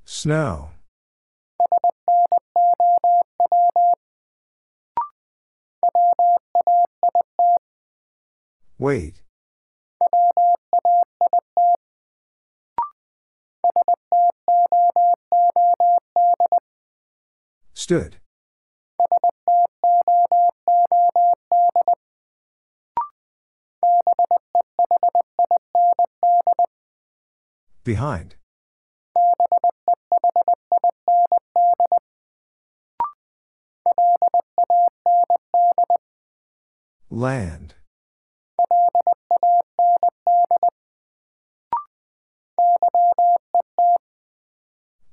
Snow. 0.06 0.70
Wait. 8.78 9.20
Stood. 17.90 18.18
Behind. 27.82 28.36
Land. 37.10 37.74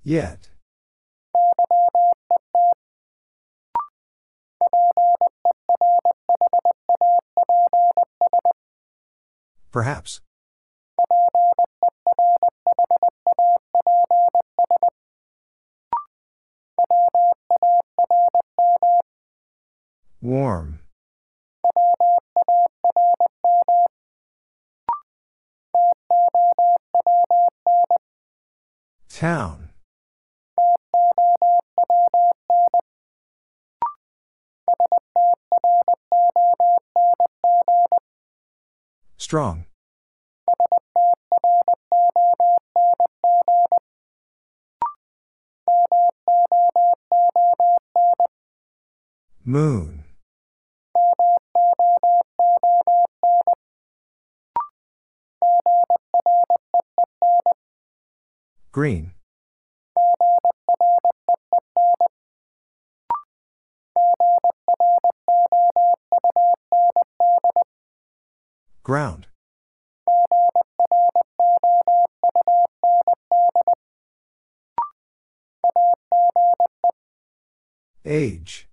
Yet. 0.04 0.49
Perhaps. 9.78 10.22
Warm. 20.20 20.80
Town. 29.10 29.66
Strong. 39.28 39.66
Moon. 49.44 50.06
Green. 58.72 59.16
Ground. 68.88 69.27
Age. 78.05 78.69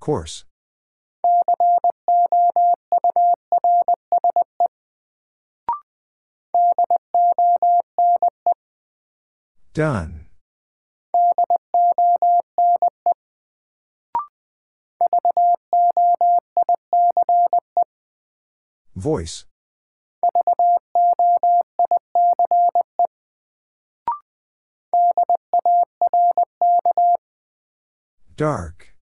Course. 0.00 0.44
Done. 9.74 10.21
Voice. 19.02 19.46
Dark. 28.36 28.94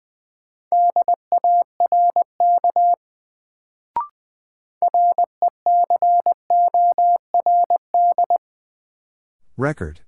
Record. 9.58 10.00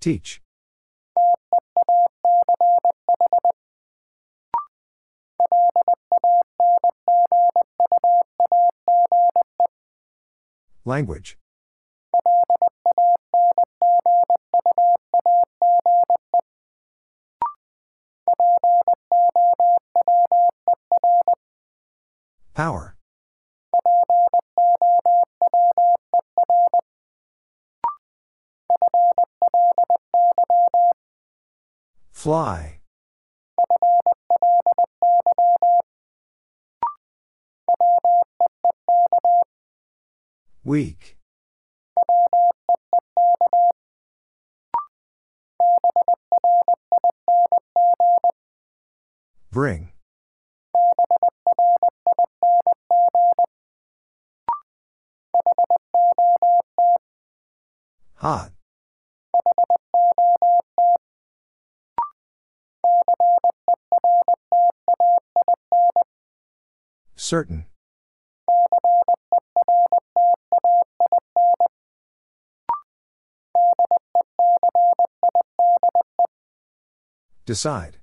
Teach. 0.00 0.40
Language. 10.86 11.36
Power. 22.54 22.96
Fly. 32.20 32.80
Weak. 40.62 41.16
Bring. 49.50 49.89
Certain. 67.30 67.64
Decide. 77.46 77.98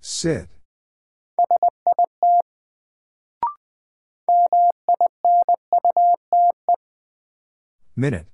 Sit. 0.00 0.48
Minute. 7.94 8.28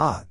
Hot. 0.00 0.24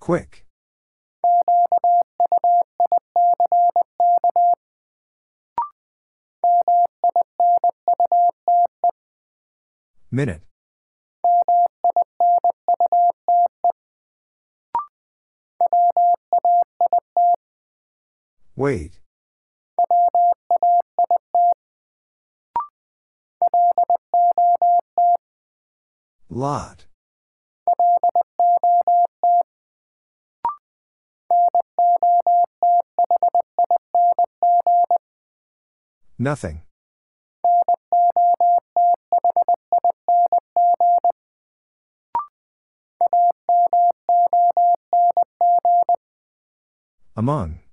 Quick. 0.00 0.46
Minute. 10.10 10.42
Wait. 18.56 18.99
Lot. 26.40 26.86
Nothing. 36.18 36.62
Among. 47.16 47.69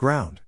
Ground. 0.00 0.40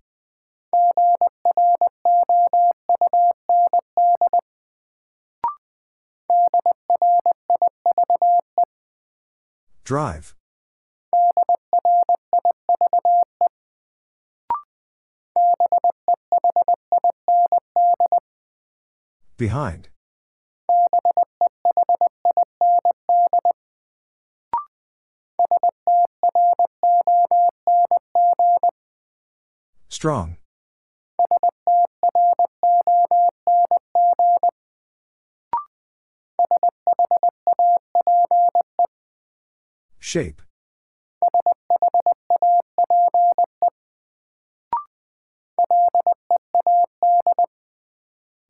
Drive. 9.84 10.34
Behind. 19.36 19.90
Strong. 30.02 30.36
Shape. 40.00 40.42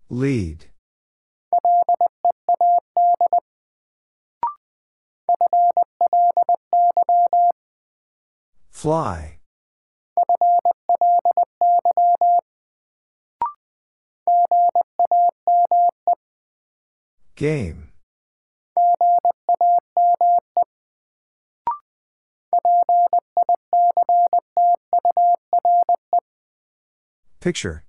Lead. 0.09 0.71
Fly. 8.71 9.42
Game. 17.35 17.89
Picture. 27.41 27.85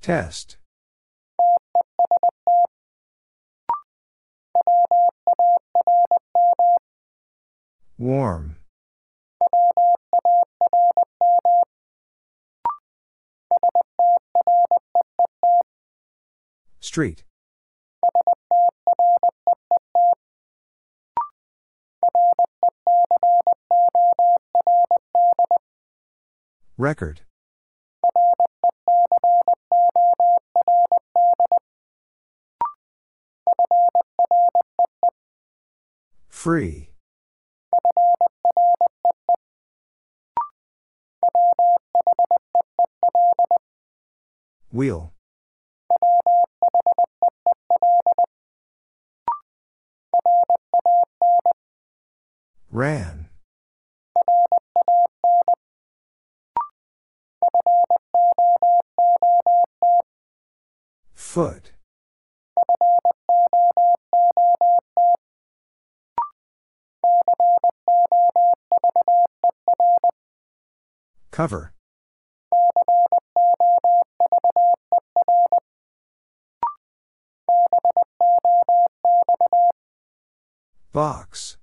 Test. 0.00 0.56
Warm. 7.96 8.56
Street. 16.94 17.24
Record. 26.78 27.22
Free. 36.28 36.90
Wheel. 44.70 45.13
Ran. 52.74 53.28
Foot. 61.14 61.70
Cover. 71.30 71.72
Box. 80.92 81.56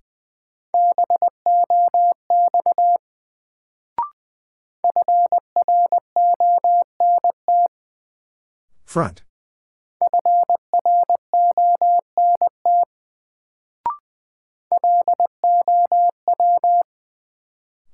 Front. 8.85 9.23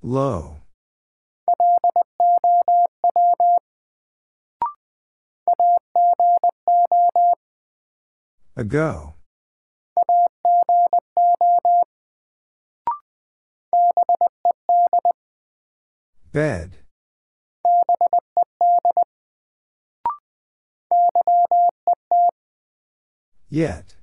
Low. 0.02 0.58
Ago. 8.56 9.14
Bed. 16.32 16.78
Yet. 23.50 23.96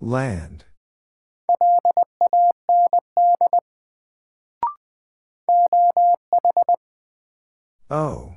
Land. 0.00 0.64
Oh. 7.90 8.36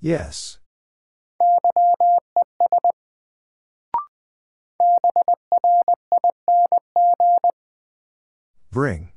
Yes. 0.00 0.58
Bring. 8.70 9.12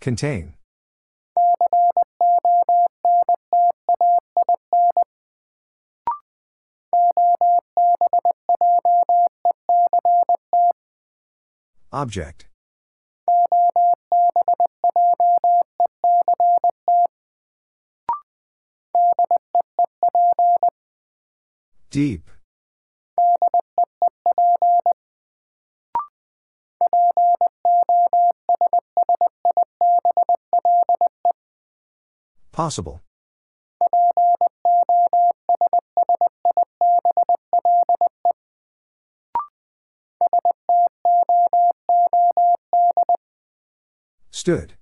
Contain. 0.00 0.54
Object. 11.92 12.46
Deep. 21.90 22.30
Possible. 32.52 33.05
Stood. 44.30 44.74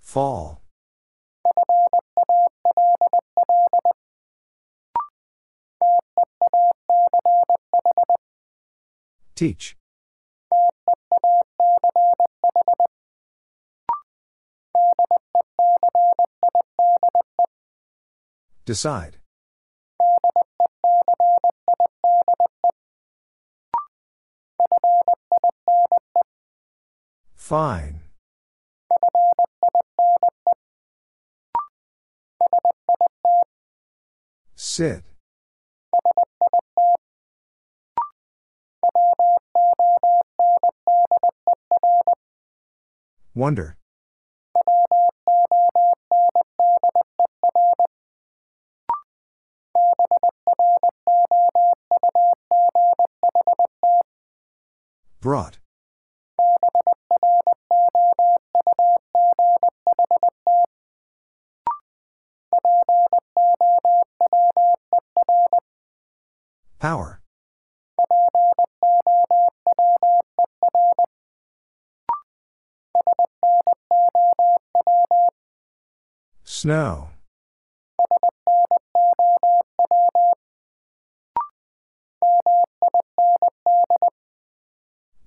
Fall. 0.00 0.62
Teach. 9.34 9.76
Decide. 18.72 19.18
Fine. 27.34 28.00
Sit. 34.56 35.02
Wonder. 43.34 43.76
Brought. 55.22 55.60
Power. 66.80 67.20
Snow. 76.42 77.11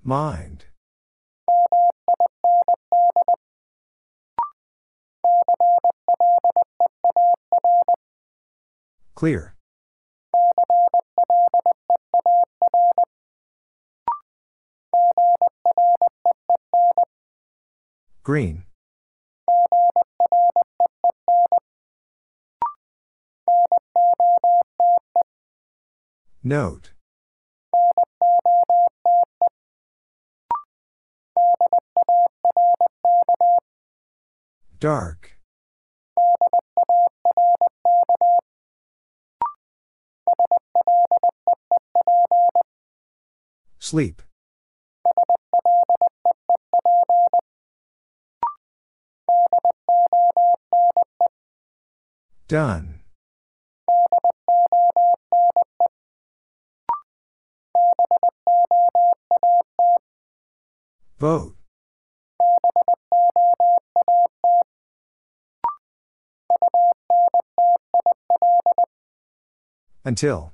Mind. 0.06 0.66
Clear. 9.16 9.56
Green. 18.22 18.62
Note. 26.44 26.95
Dark. 34.78 35.38
Sleep. 43.78 44.22
Done. 52.48 53.00
Vote. 61.18 61.55
Until. 70.06 70.52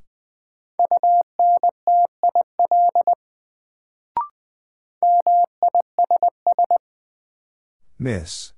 Miss. 7.99 8.55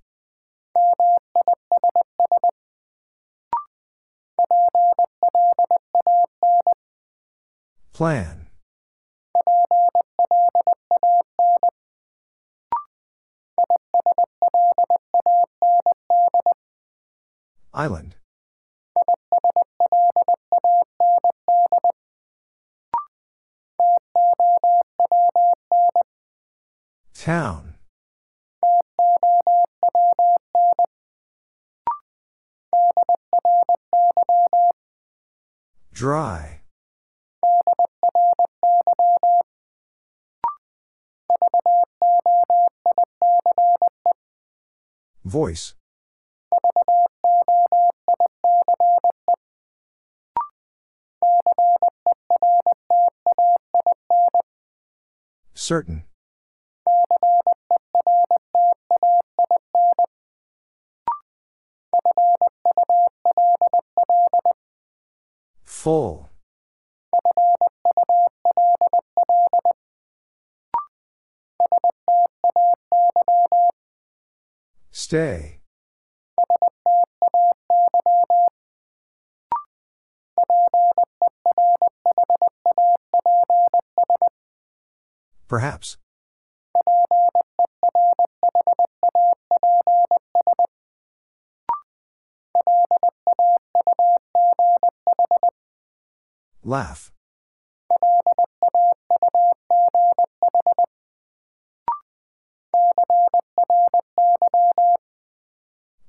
Plan. 7.93 8.47
Island. 17.73 18.15
Town. 27.25 27.77
Dry. 35.91 36.61
Voice. 45.25 45.73
Certain. 55.55 56.05
Full. 65.85 66.31
Stay. 74.91 75.61
Perhaps. 85.49 85.99
Laugh. 96.67 97.13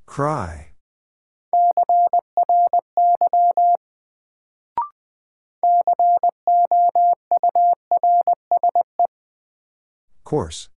Cry. 0.05 0.69
Course. 10.23 10.69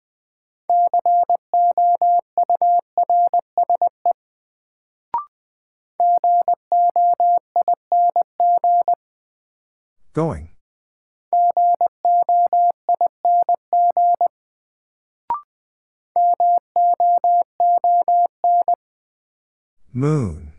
Going. 10.16 10.48
Moon. 19.92 20.52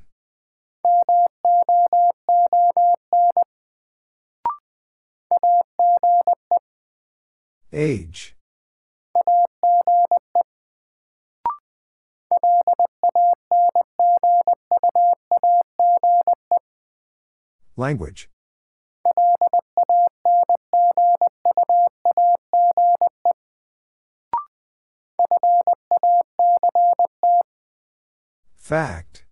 Age. 7.74 8.36
Language. 17.76 18.30
Fact. 28.68 29.24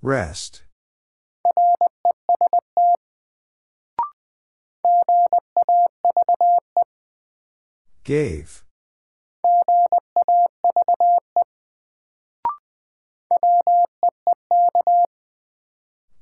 Rest. 0.00 0.62
Gave. 8.02 8.64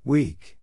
Weak. 0.05 0.59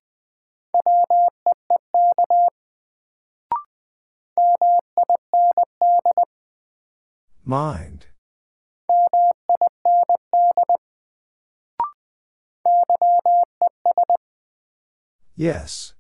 Mind. 7.46 8.06
Yes. 15.36 15.94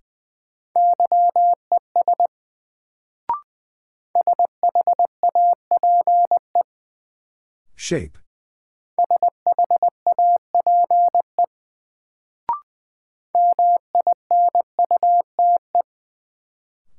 Shape. 7.75 8.17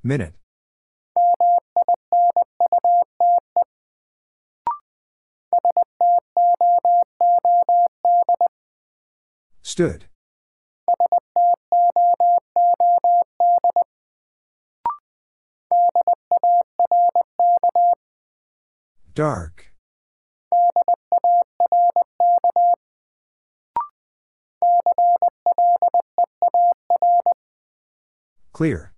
Minute. 0.03 0.35
Stood. 9.63 10.07
Dark. 19.15 19.71
Clear. 28.61 28.93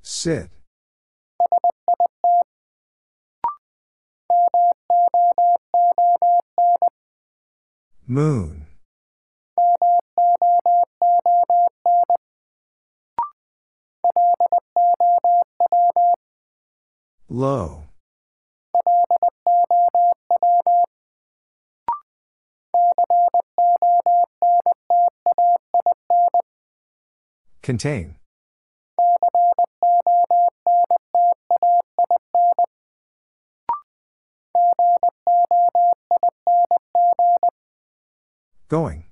Sit. 0.00 0.48
Moon. 8.06 8.66
Low. 17.28 17.86
Contain. 27.62 28.14
Going. 38.68 39.04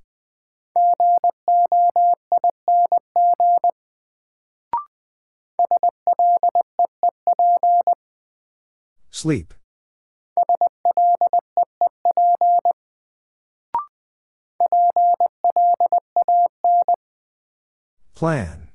Sleep. 9.10 9.54
Plan. 18.14 18.68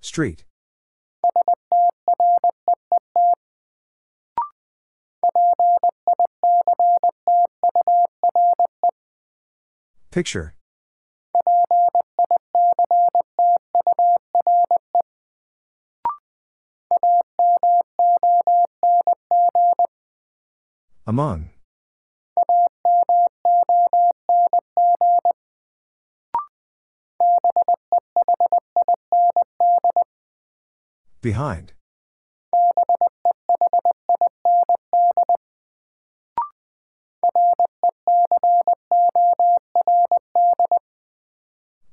Street. 0.00 0.44
Picture. 10.10 10.54
Among. 21.16 21.48
Behind. 31.22 31.72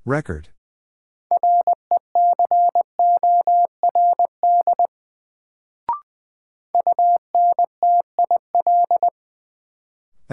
Record. 0.05 0.49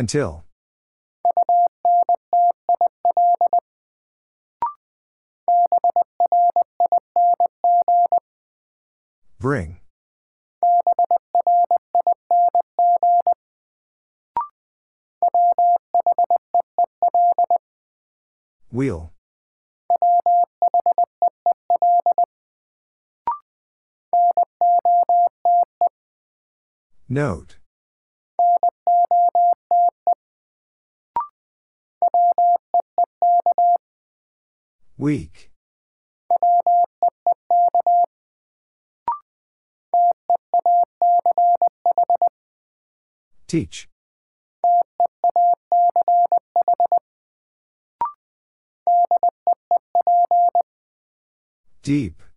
Until. 0.00 0.44
Bring. 9.38 9.76
Wheel. 18.72 19.12
Note. 27.06 27.59
Weak. 35.00 35.50
Teach. 43.48 43.88
Deep. 51.82 52.29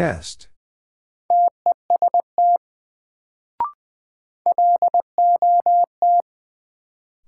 Test. 0.00 0.48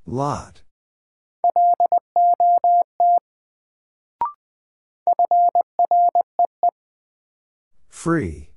Lot. 0.06 0.62
Free. 7.90 8.48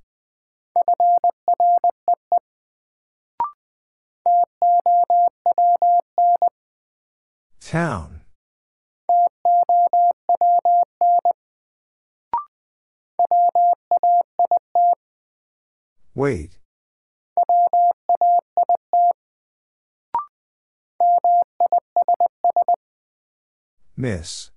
Town. 7.59 8.21
Wait. 16.15 16.59
Miss. 23.97 24.51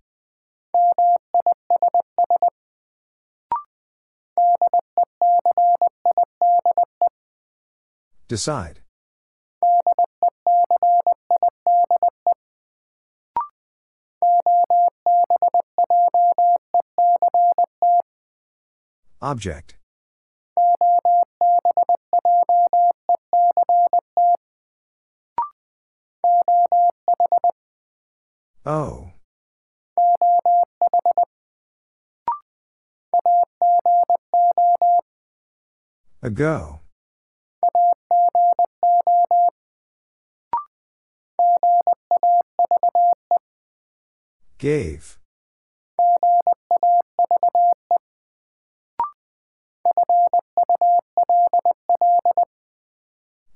Decide. 8.29 8.81
Object. 19.21 19.78
Oh. 28.71 29.13
Ago. 36.21 36.81
Gave. 44.59 45.19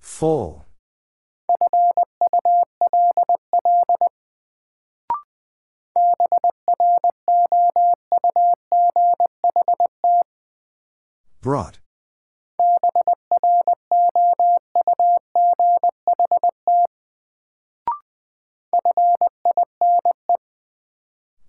Full. 0.01 0.62
Brought. 11.43 11.81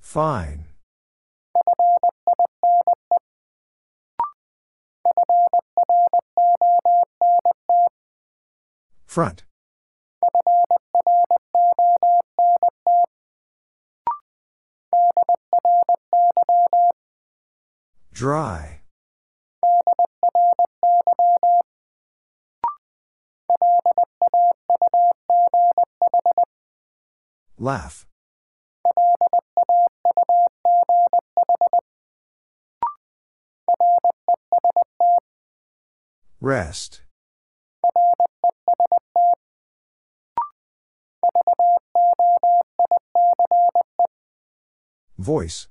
Fine. 0.01 0.65
Front. 9.05 9.43
Dry. 18.11 18.82
Laugh. 27.63 28.05
Rest. 36.41 37.03
Voice. 45.17 45.69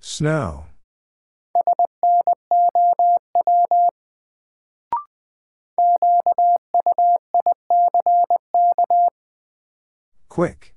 Snow. 0.00 0.64
Quick. 10.38 10.76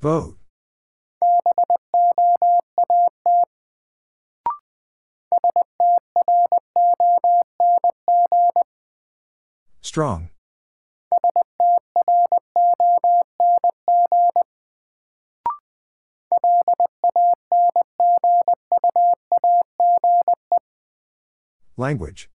Vote. 0.00 0.36
Strong. 9.80 10.31
Language. 21.82 22.30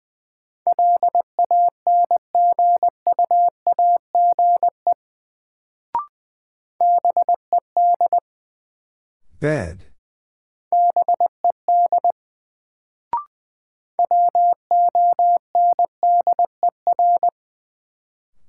Bed. 9.42 9.84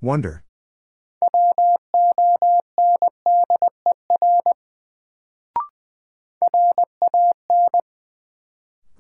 Wonder. 0.01 0.45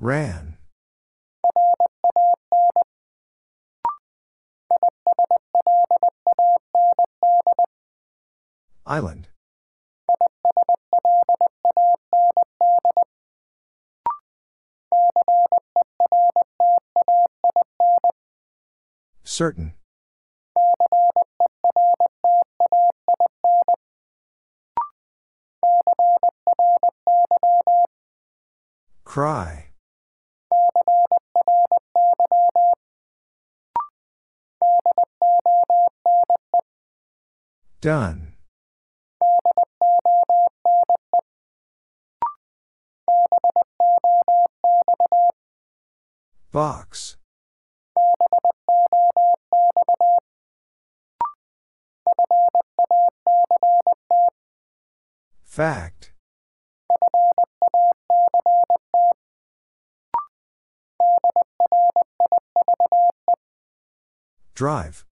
Ran. 0.00 0.58
Island. 8.86 9.28
Certain. 19.22 19.74
Cry. 29.04 29.70
Done. 37.80 38.33
Box. 46.54 47.16
Fact. 55.42 56.12
Drive. 64.54 65.04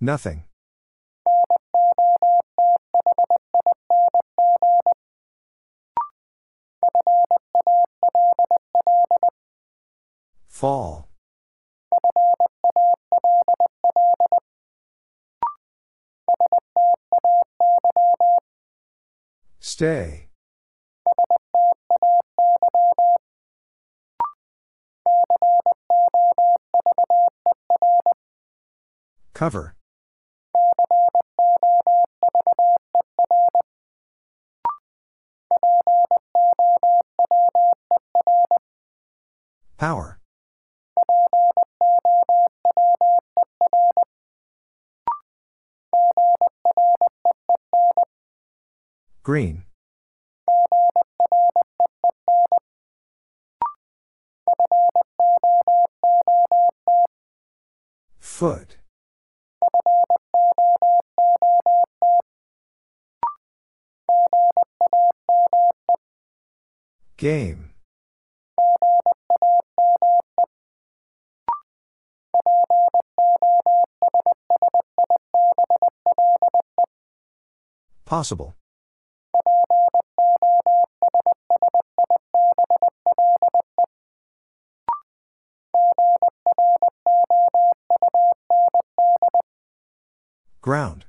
Nothing. 0.00 0.44
Stay. 19.80 20.28
Cover. 29.32 29.74
Power. 39.78 40.20
Green. 49.22 49.64
Game. 67.20 67.68
Possible. 78.06 78.54
Ground. 90.62 91.04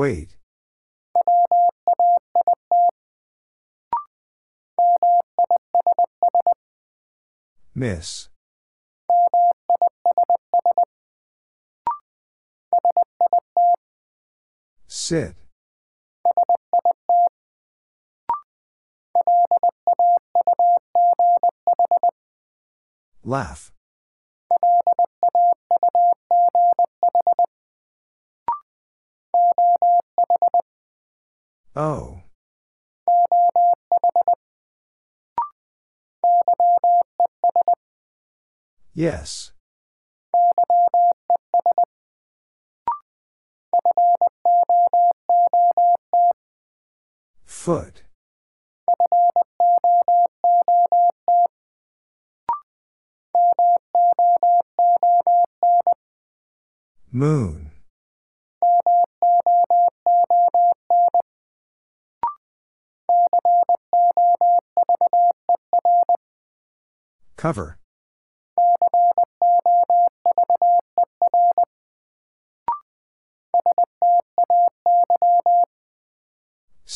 Wait. 0.00 0.38
Miss. 7.74 8.30
Sit. 14.88 15.34
Laugh. 23.22 23.70
Yes. 39.00 39.52
Foot. 47.46 48.02
Moon. 57.10 57.70
Cover. 67.38 67.79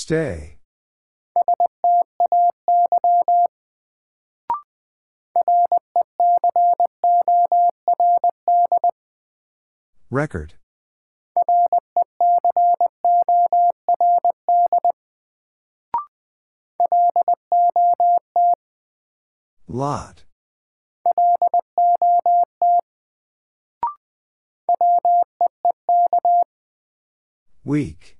Stay. 0.05 0.59
Record. 10.11 10.53
Lot. 19.67 20.25
Weak. 27.65 28.19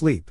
Sleep. 0.00 0.30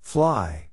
Fly. 0.00 0.70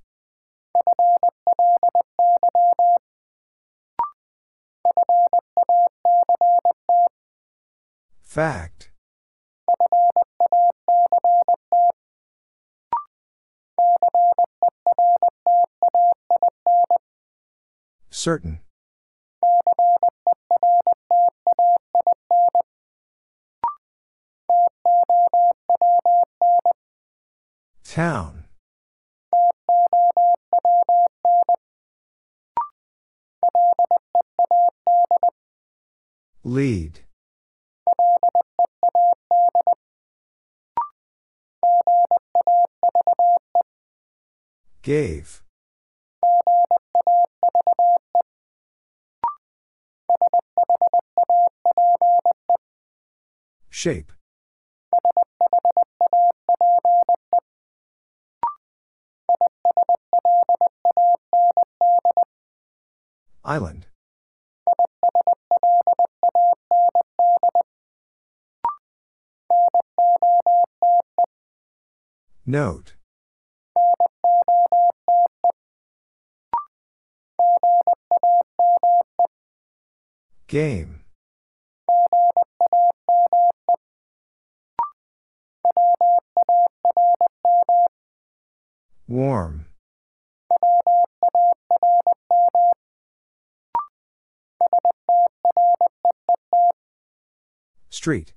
Fact. 8.24 8.90
Certain. 18.10 18.62
Town. 28.00 28.46
Lead. 36.46 37.02
Gave. 44.82 45.44
Shape. 53.70 54.14
Island. 63.50 63.88
Note. 72.46 72.94
Game. 80.48 81.02
Warm. 89.08 89.66
Street. 98.10 98.34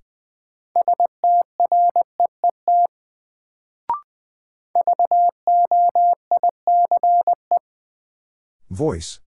Voice. 8.69 9.21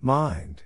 Mind. 0.00 0.62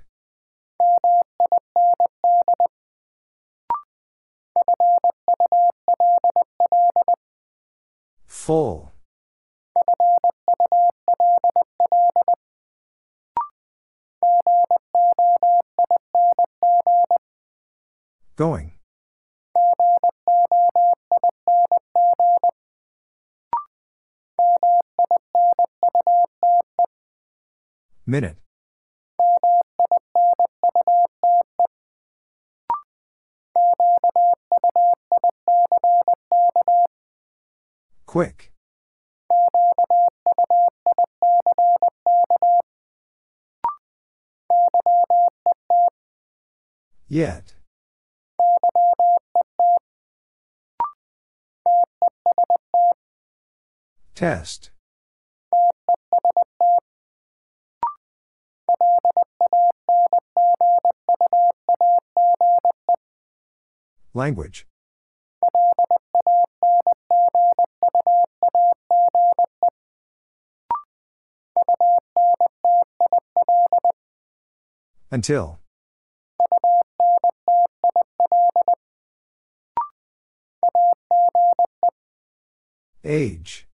Full. 8.26 8.91
Going. 18.36 18.72
Minute. 28.06 28.36
Quick. 38.06 38.52
Yet. 47.08 47.61
Test. 54.14 54.70
Language. 64.14 64.66
Until. 75.10 75.58
Age. 83.04 83.66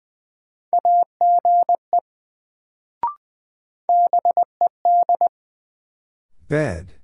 Bed. 6.49 6.95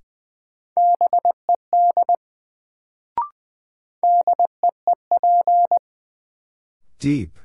Deep. 6.99 7.37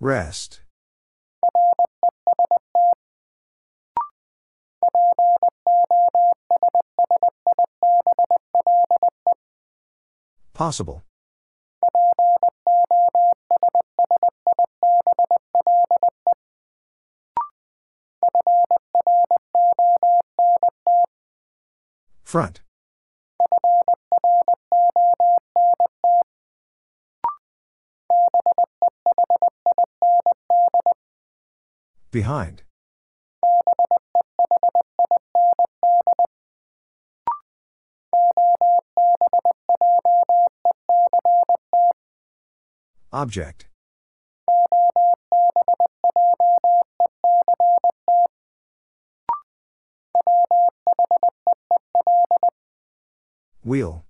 Rest. 0.00 0.62
Possible. 10.52 11.04
Front. 22.32 22.62
Behind. 32.10 32.62
Object. 43.12 43.66
Wheel. 53.72 54.04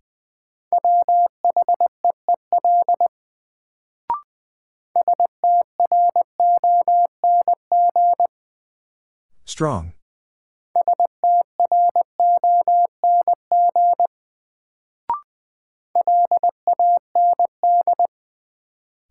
Strong. 9.45 9.93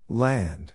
Land. 0.09 0.73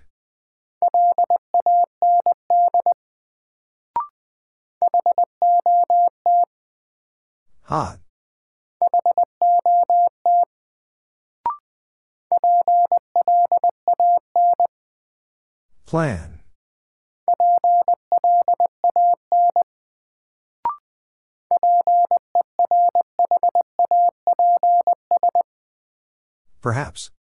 Hot. 7.65 8.06
Plan. 15.97 16.41
Perhaps. 26.61 27.11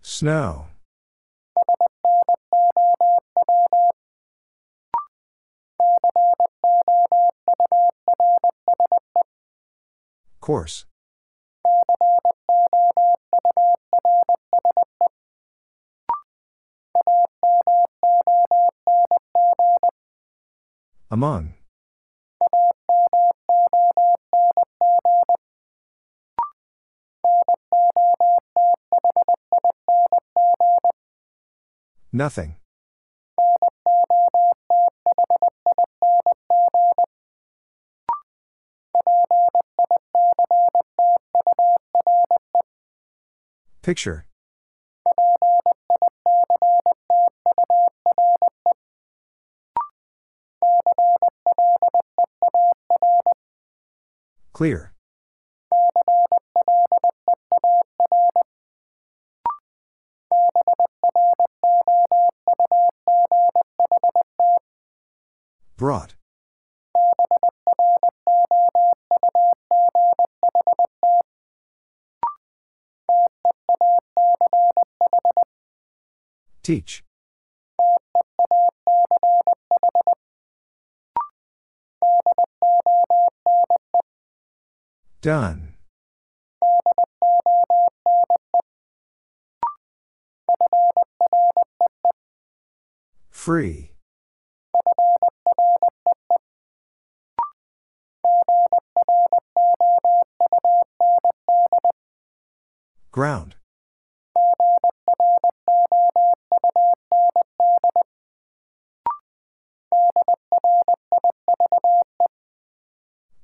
Snow. 0.00 0.69
Course. 10.50 10.84
Among. 21.08 21.54
Nothing. 32.12 32.59
Picture. 43.90 44.24
Clear. 54.52 54.92
Brought. 65.76 66.19
Teach. 76.62 77.02
Done. 85.22 85.74
Free. 93.30 93.90
Ground. 103.12 103.56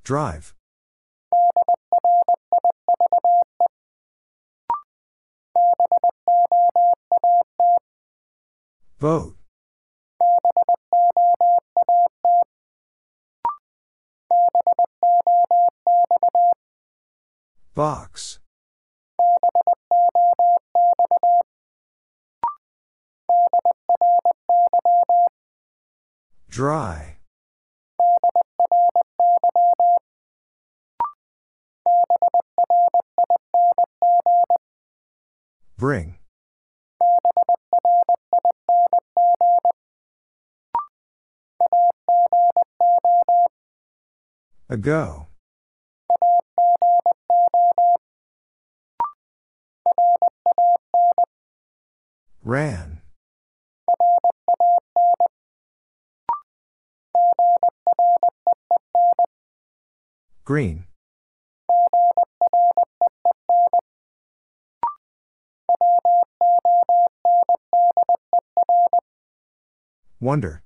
Drive. 0.07 0.53
Vote. 8.99 9.35
Box. 17.75 18.39
Dry. 26.49 27.16
Bring. 35.87 36.17
Ago. 44.67 45.27
Ran. 52.43 53.01
Green. 60.43 60.86
Wonder. 70.27 70.61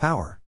Power. 0.00 0.40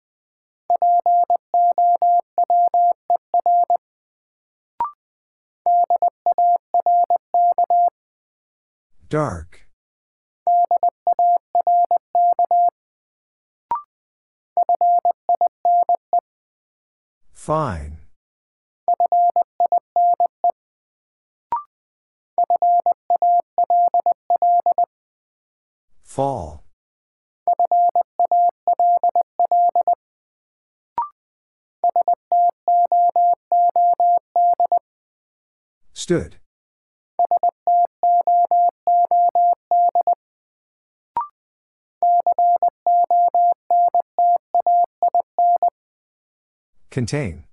Dark. 9.08 9.68
Fine. 17.32 17.99
Stood. 36.10 36.38
Contain. 46.90 47.44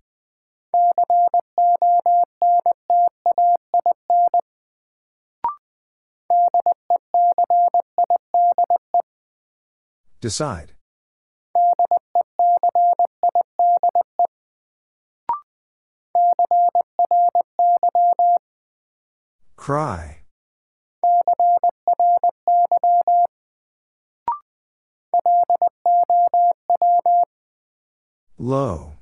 Decide. 10.20 10.77
Cry. 19.68 20.20
Low. 28.38 28.94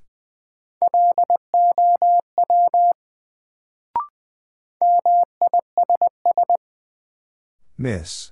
Miss. 7.77 8.31